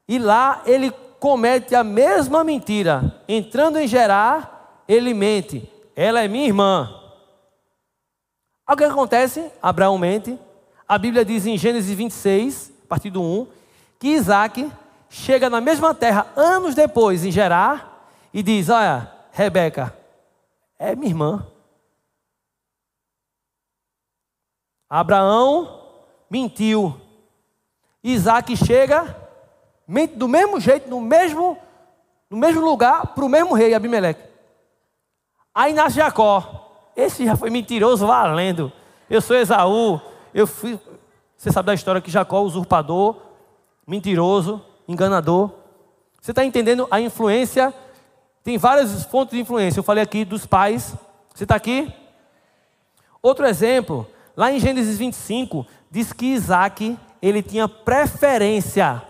[0.08, 0.92] e lá ele
[1.24, 3.24] comete a mesma mentira.
[3.30, 5.72] Entrando em Gerar, ele mente.
[5.96, 7.02] Ela é minha irmã.
[8.70, 9.50] O que acontece?
[9.62, 10.38] Abraão mente.
[10.86, 13.48] A Bíblia diz em Gênesis 26, a do 1,
[13.98, 14.70] que Isaac
[15.10, 19.98] chega na mesma terra anos depois, em Gerar, e diz: Olha, Rebeca,
[20.78, 21.48] é minha irmã.
[24.90, 25.80] Abraão
[26.30, 27.00] mentiu.
[28.04, 29.23] Isaac chega,
[29.88, 31.58] mente do mesmo jeito, no mesmo,
[32.30, 34.24] no mesmo lugar, para o mesmo rei, Abimeleque.
[35.54, 36.72] Aí nasce Jacó.
[36.96, 38.72] Esse já foi mentiroso valendo.
[39.10, 40.00] Eu sou Esaú.
[40.34, 40.80] Eu fui.
[41.38, 43.18] Você sabe da história que Jacó, usurpador,
[43.86, 45.52] mentiroso, enganador.
[46.22, 47.74] Você está entendendo a influência?
[48.44, 49.80] Tem várias fontes de influência.
[49.80, 50.96] Eu falei aqui dos pais.
[51.34, 51.94] Você está aqui?
[53.22, 59.02] Outro exemplo, lá em Gênesis 25, diz que Isaac ele tinha preferência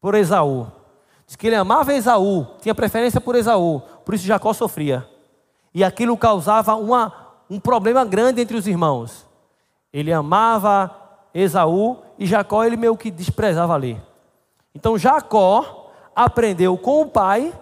[0.00, 0.66] por Esaú.
[1.26, 5.06] Diz que ele amava Esaú, tinha preferência por Esaú, por isso Jacó sofria.
[5.74, 7.12] E aquilo causava uma,
[7.50, 9.26] um problema grande entre os irmãos.
[9.92, 10.94] Ele amava
[11.34, 14.00] Esaú e Jacó ele meio que desprezava ali.
[14.74, 17.52] Então Jacó aprendeu com o pai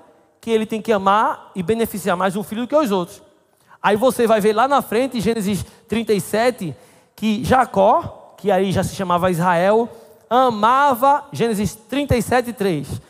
[0.40, 3.22] que ele tem que amar e beneficiar mais um filho do que os outros.
[3.82, 6.74] Aí você vai ver lá na frente, Gênesis 37,
[7.14, 9.88] que Jacó, que aí já se chamava Israel,
[10.28, 13.00] amava, Gênesis 37, 3.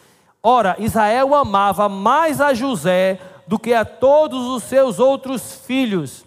[0.42, 6.24] Ora, Israel amava mais a José do que a todos os seus outros filhos.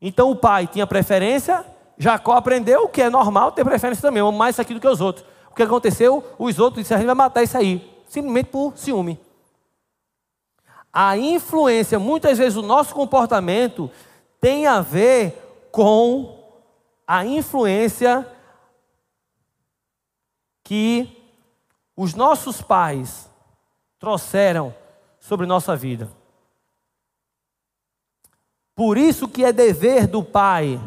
[0.00, 1.64] Então o pai tinha preferência,
[1.98, 5.26] Jacó aprendeu que é normal ter preferência também, ama mais aqui do que os outros.
[5.50, 6.24] O que aconteceu?
[6.38, 9.20] Os outros disseram, a gente vai matar isso aí, simplesmente por ciúme.
[10.92, 13.90] A influência, muitas vezes o nosso comportamento
[14.40, 16.38] tem a ver com
[17.06, 18.26] a influência
[20.70, 21.20] que
[21.96, 23.28] os nossos pais
[23.98, 24.72] trouxeram
[25.18, 26.08] sobre nossa vida.
[28.72, 30.80] Por isso que é dever do pai,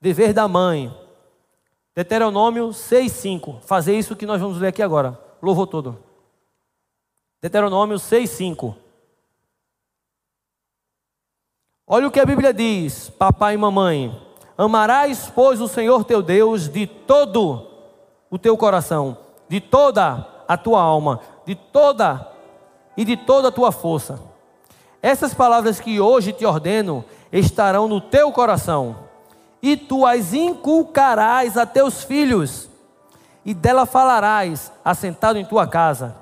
[0.00, 0.90] dever da mãe.
[1.94, 3.60] Deuteronômio 6:5.
[3.60, 5.20] Fazer isso que nós vamos ler aqui agora.
[5.42, 6.02] Louvor todo.
[7.42, 8.74] Deuteronômio 6:5.
[11.86, 14.18] Olha o que a Bíblia diz, papai e mamãe.
[14.56, 17.73] Amarás, pois, o Senhor teu Deus de todo
[18.34, 19.16] o teu coração,
[19.48, 22.28] de toda a tua alma, de toda
[22.96, 24.20] e de toda a tua força.
[25.00, 28.96] Essas palavras que hoje te ordeno estarão no teu coração,
[29.62, 32.68] e tu as inculcarás a teus filhos,
[33.44, 36.16] e dela falarás, assentado em tua casa,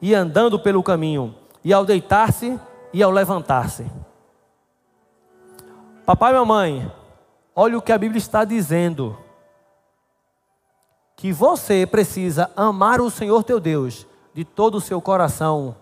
[0.00, 2.60] e andando pelo caminho, e ao deitar-se
[2.92, 3.84] e ao levantar-se.
[6.04, 6.92] Papai e mamãe,
[7.58, 9.16] Olha o que a Bíblia está dizendo.
[11.16, 15.74] Que você precisa amar o Senhor teu Deus de todo o seu coração,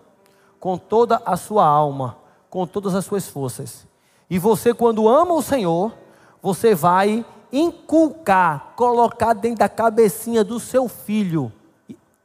[0.59, 2.17] com toda a sua alma,
[2.49, 3.85] com todas as suas forças.
[4.29, 5.93] E você, quando ama o Senhor,
[6.41, 11.51] você vai inculcar, colocar dentro da cabecinha do seu filho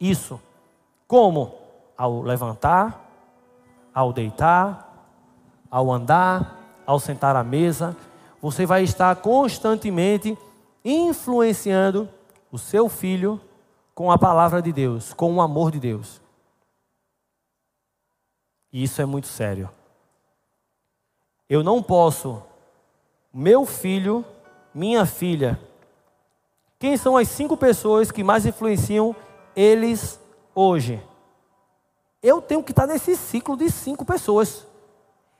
[0.00, 0.40] isso.
[1.06, 1.54] Como?
[1.98, 3.10] Ao levantar,
[3.92, 5.08] ao deitar,
[5.70, 7.96] ao andar, ao sentar à mesa,
[8.40, 10.38] você vai estar constantemente
[10.84, 12.08] influenciando
[12.50, 13.40] o seu filho
[13.94, 16.20] com a palavra de Deus, com o amor de Deus.
[18.72, 19.70] E isso é muito sério.
[21.48, 22.42] Eu não posso,
[23.32, 24.24] meu filho,
[24.72, 25.60] minha filha,
[26.78, 29.14] quem são as cinco pessoas que mais influenciam
[29.54, 30.20] eles
[30.54, 31.02] hoje?
[32.22, 34.66] Eu tenho que estar nesse ciclo de cinco pessoas.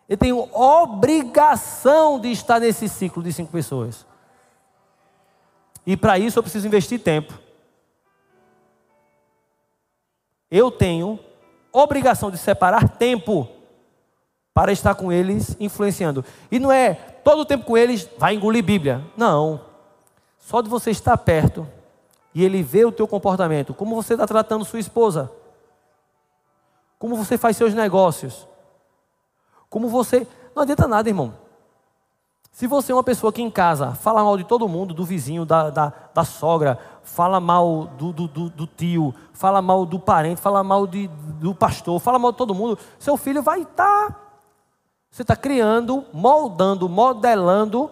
[0.08, 4.04] Eu tenho obrigação de estar nesse ciclo de cinco pessoas.
[5.90, 7.36] E para isso eu preciso investir tempo.
[10.48, 11.18] Eu tenho
[11.72, 13.48] obrigação de separar tempo
[14.54, 16.24] para estar com eles influenciando.
[16.48, 19.04] E não é todo o tempo com eles vai engolir Bíblia.
[19.16, 19.62] Não.
[20.38, 21.66] Só de você estar perto
[22.32, 25.28] e ele ver o teu comportamento, como você está tratando sua esposa,
[27.00, 28.46] como você faz seus negócios,
[29.68, 30.24] como você.
[30.54, 31.34] Não adianta nada, irmão.
[32.50, 35.44] Se você é uma pessoa que em casa fala mal de todo mundo, do vizinho,
[35.44, 40.40] da, da, da sogra, fala mal do, do, do, do, tio, fala mal do parente,
[40.40, 44.08] fala mal de, do pastor, fala mal de todo mundo, seu filho vai estar.
[44.10, 44.16] Tá,
[45.10, 47.90] você está criando, moldando, modelando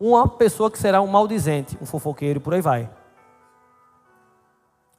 [0.00, 2.90] uma pessoa que será um maldizente, um fofoqueiro por aí vai.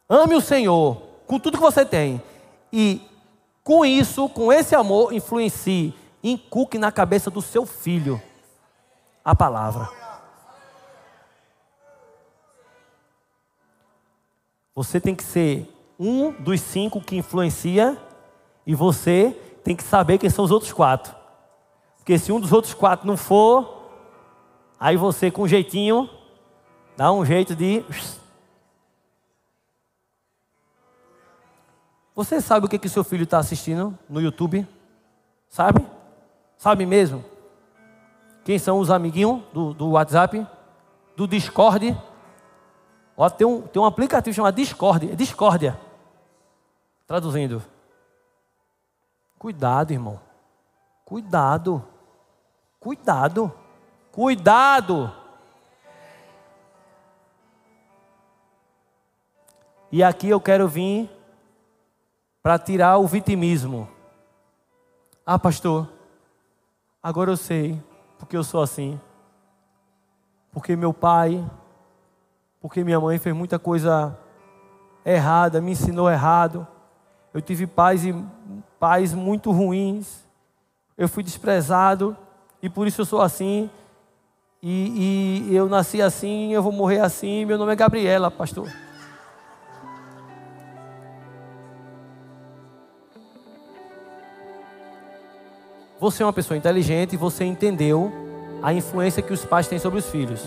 [0.07, 2.21] Ame o Senhor com tudo que você tem.
[2.71, 3.01] E
[3.63, 5.93] com isso, com esse amor, influencie
[6.23, 8.21] inculque na cabeça do seu filho
[9.29, 9.87] a palavra.
[14.73, 17.95] Você tem que ser um dos cinco que influencia
[18.65, 21.15] e você tem que saber quem são os outros quatro.
[21.97, 23.91] Porque se um dos outros quatro não for,
[24.79, 26.09] aí você com um jeitinho
[26.97, 27.85] dá um jeito de.
[32.15, 34.67] Você sabe o que, que seu filho está assistindo no YouTube?
[35.47, 35.85] Sabe?
[36.57, 37.23] Sabe mesmo?
[38.49, 40.43] Quem são os amiguinhos do, do WhatsApp?
[41.15, 41.95] Do Discord?
[43.15, 45.11] Ó, tem, um, tem um aplicativo chamado Discord.
[45.11, 45.79] É Discordia.
[47.05, 47.61] Traduzindo.
[49.37, 50.19] Cuidado, irmão.
[51.05, 51.85] Cuidado.
[52.79, 53.53] Cuidado.
[54.11, 55.13] Cuidado.
[59.91, 61.07] E aqui eu quero vir
[62.41, 63.87] para tirar o vitimismo.
[65.23, 65.87] Ah, pastor,
[67.01, 67.81] Agora eu sei
[68.19, 68.99] porque eu sou assim.
[70.51, 71.43] Porque meu pai,
[72.61, 74.15] porque minha mãe fez muita coisa
[75.05, 76.67] errada, me ensinou errado.
[77.33, 78.13] Eu tive pais e
[78.79, 80.23] pais muito ruins.
[80.97, 82.15] Eu fui desprezado
[82.61, 83.69] e por isso eu sou assim.
[84.61, 87.45] E, e eu nasci assim, eu vou morrer assim.
[87.45, 88.67] Meu nome é Gabriela, pastor.
[95.99, 98.09] Você é uma pessoa inteligente você entendeu
[98.63, 100.41] a influência que os pais têm sobre os filhos.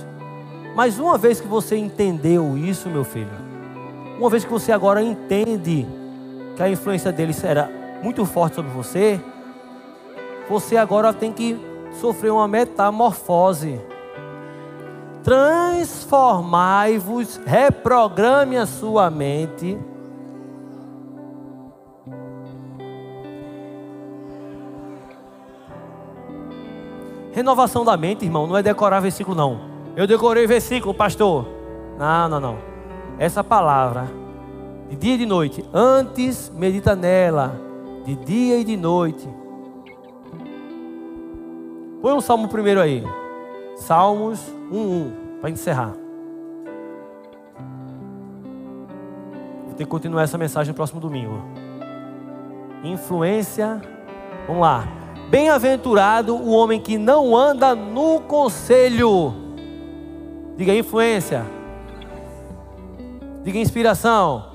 [0.74, 3.28] Mas uma vez que você entendeu isso, meu filho,
[4.18, 5.86] uma vez que você agora entende
[6.56, 7.68] que a influência deles será
[8.02, 9.20] muito forte sobre você,
[10.48, 11.60] você agora tem que
[12.00, 13.78] sofrer uma metamorfose.
[15.22, 19.78] Transformai-vos, reprograme a sua mente
[27.32, 29.60] Renovação da mente, irmão, não é decorar versículo, não.
[29.96, 31.46] Eu decorei versículo, pastor.
[31.98, 32.58] Não, não, não.
[33.18, 34.06] Essa palavra,
[34.90, 37.58] de dia e de noite, antes medita nela,
[38.04, 39.28] de dia e de noite.
[42.02, 43.02] Põe um salmo primeiro aí.
[43.76, 45.92] Salmos 1:1 para encerrar.
[49.66, 51.40] Vou ter que continuar essa mensagem no próximo domingo.
[52.84, 53.80] Influência.
[54.46, 55.01] Vamos lá.
[55.32, 59.32] Bem-aventurado o homem que não anda no conselho.
[60.58, 61.46] Diga influência.
[63.42, 64.50] Diga inspiração.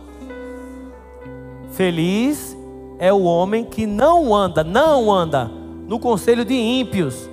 [1.71, 2.55] Feliz
[2.99, 5.45] é o homem que não anda, não anda
[5.87, 7.27] no conselho de ímpios.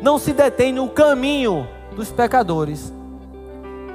[0.00, 1.66] Não se detém no caminho
[1.96, 2.94] dos pecadores,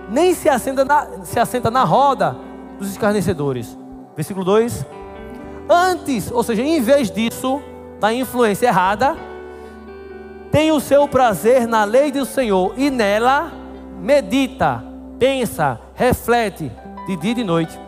[0.09, 2.36] nem se assenta na, se assenta na roda
[2.77, 3.77] dos escarnecedores.
[4.17, 4.86] Versículo 2:
[5.70, 7.61] Antes, ou seja, em vez disso,
[7.99, 9.16] da influência errada,
[10.51, 13.51] tem o seu prazer na lei do Senhor e nela
[13.99, 14.84] medita,
[15.18, 16.72] pensa, reflete
[17.07, 17.80] de dia e de noite.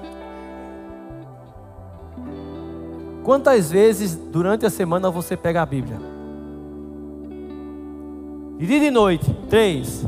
[3.24, 5.98] Quantas vezes durante a semana você pega a Bíblia?
[8.58, 9.36] De dia e de noite.
[9.50, 10.06] Três.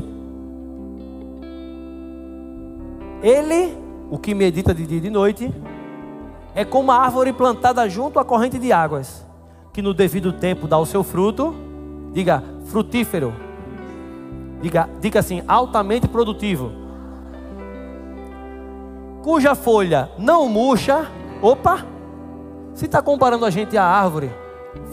[3.22, 3.76] Ele,
[4.10, 5.52] o que medita de dia e de noite,
[6.58, 9.24] é como a árvore plantada junto à corrente de águas,
[9.72, 11.54] que no devido tempo dá o seu fruto,
[12.12, 13.32] diga frutífero,
[14.60, 16.72] diga, diga assim, altamente produtivo,
[19.22, 21.08] cuja folha não murcha,
[21.40, 21.86] opa,
[22.74, 24.28] se está comparando a gente à árvore,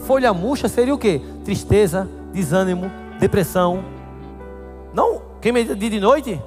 [0.06, 1.18] folha murcha seria o que?
[1.44, 3.84] Tristeza, desânimo, depressão.
[4.94, 6.40] Não, quem medita de noite?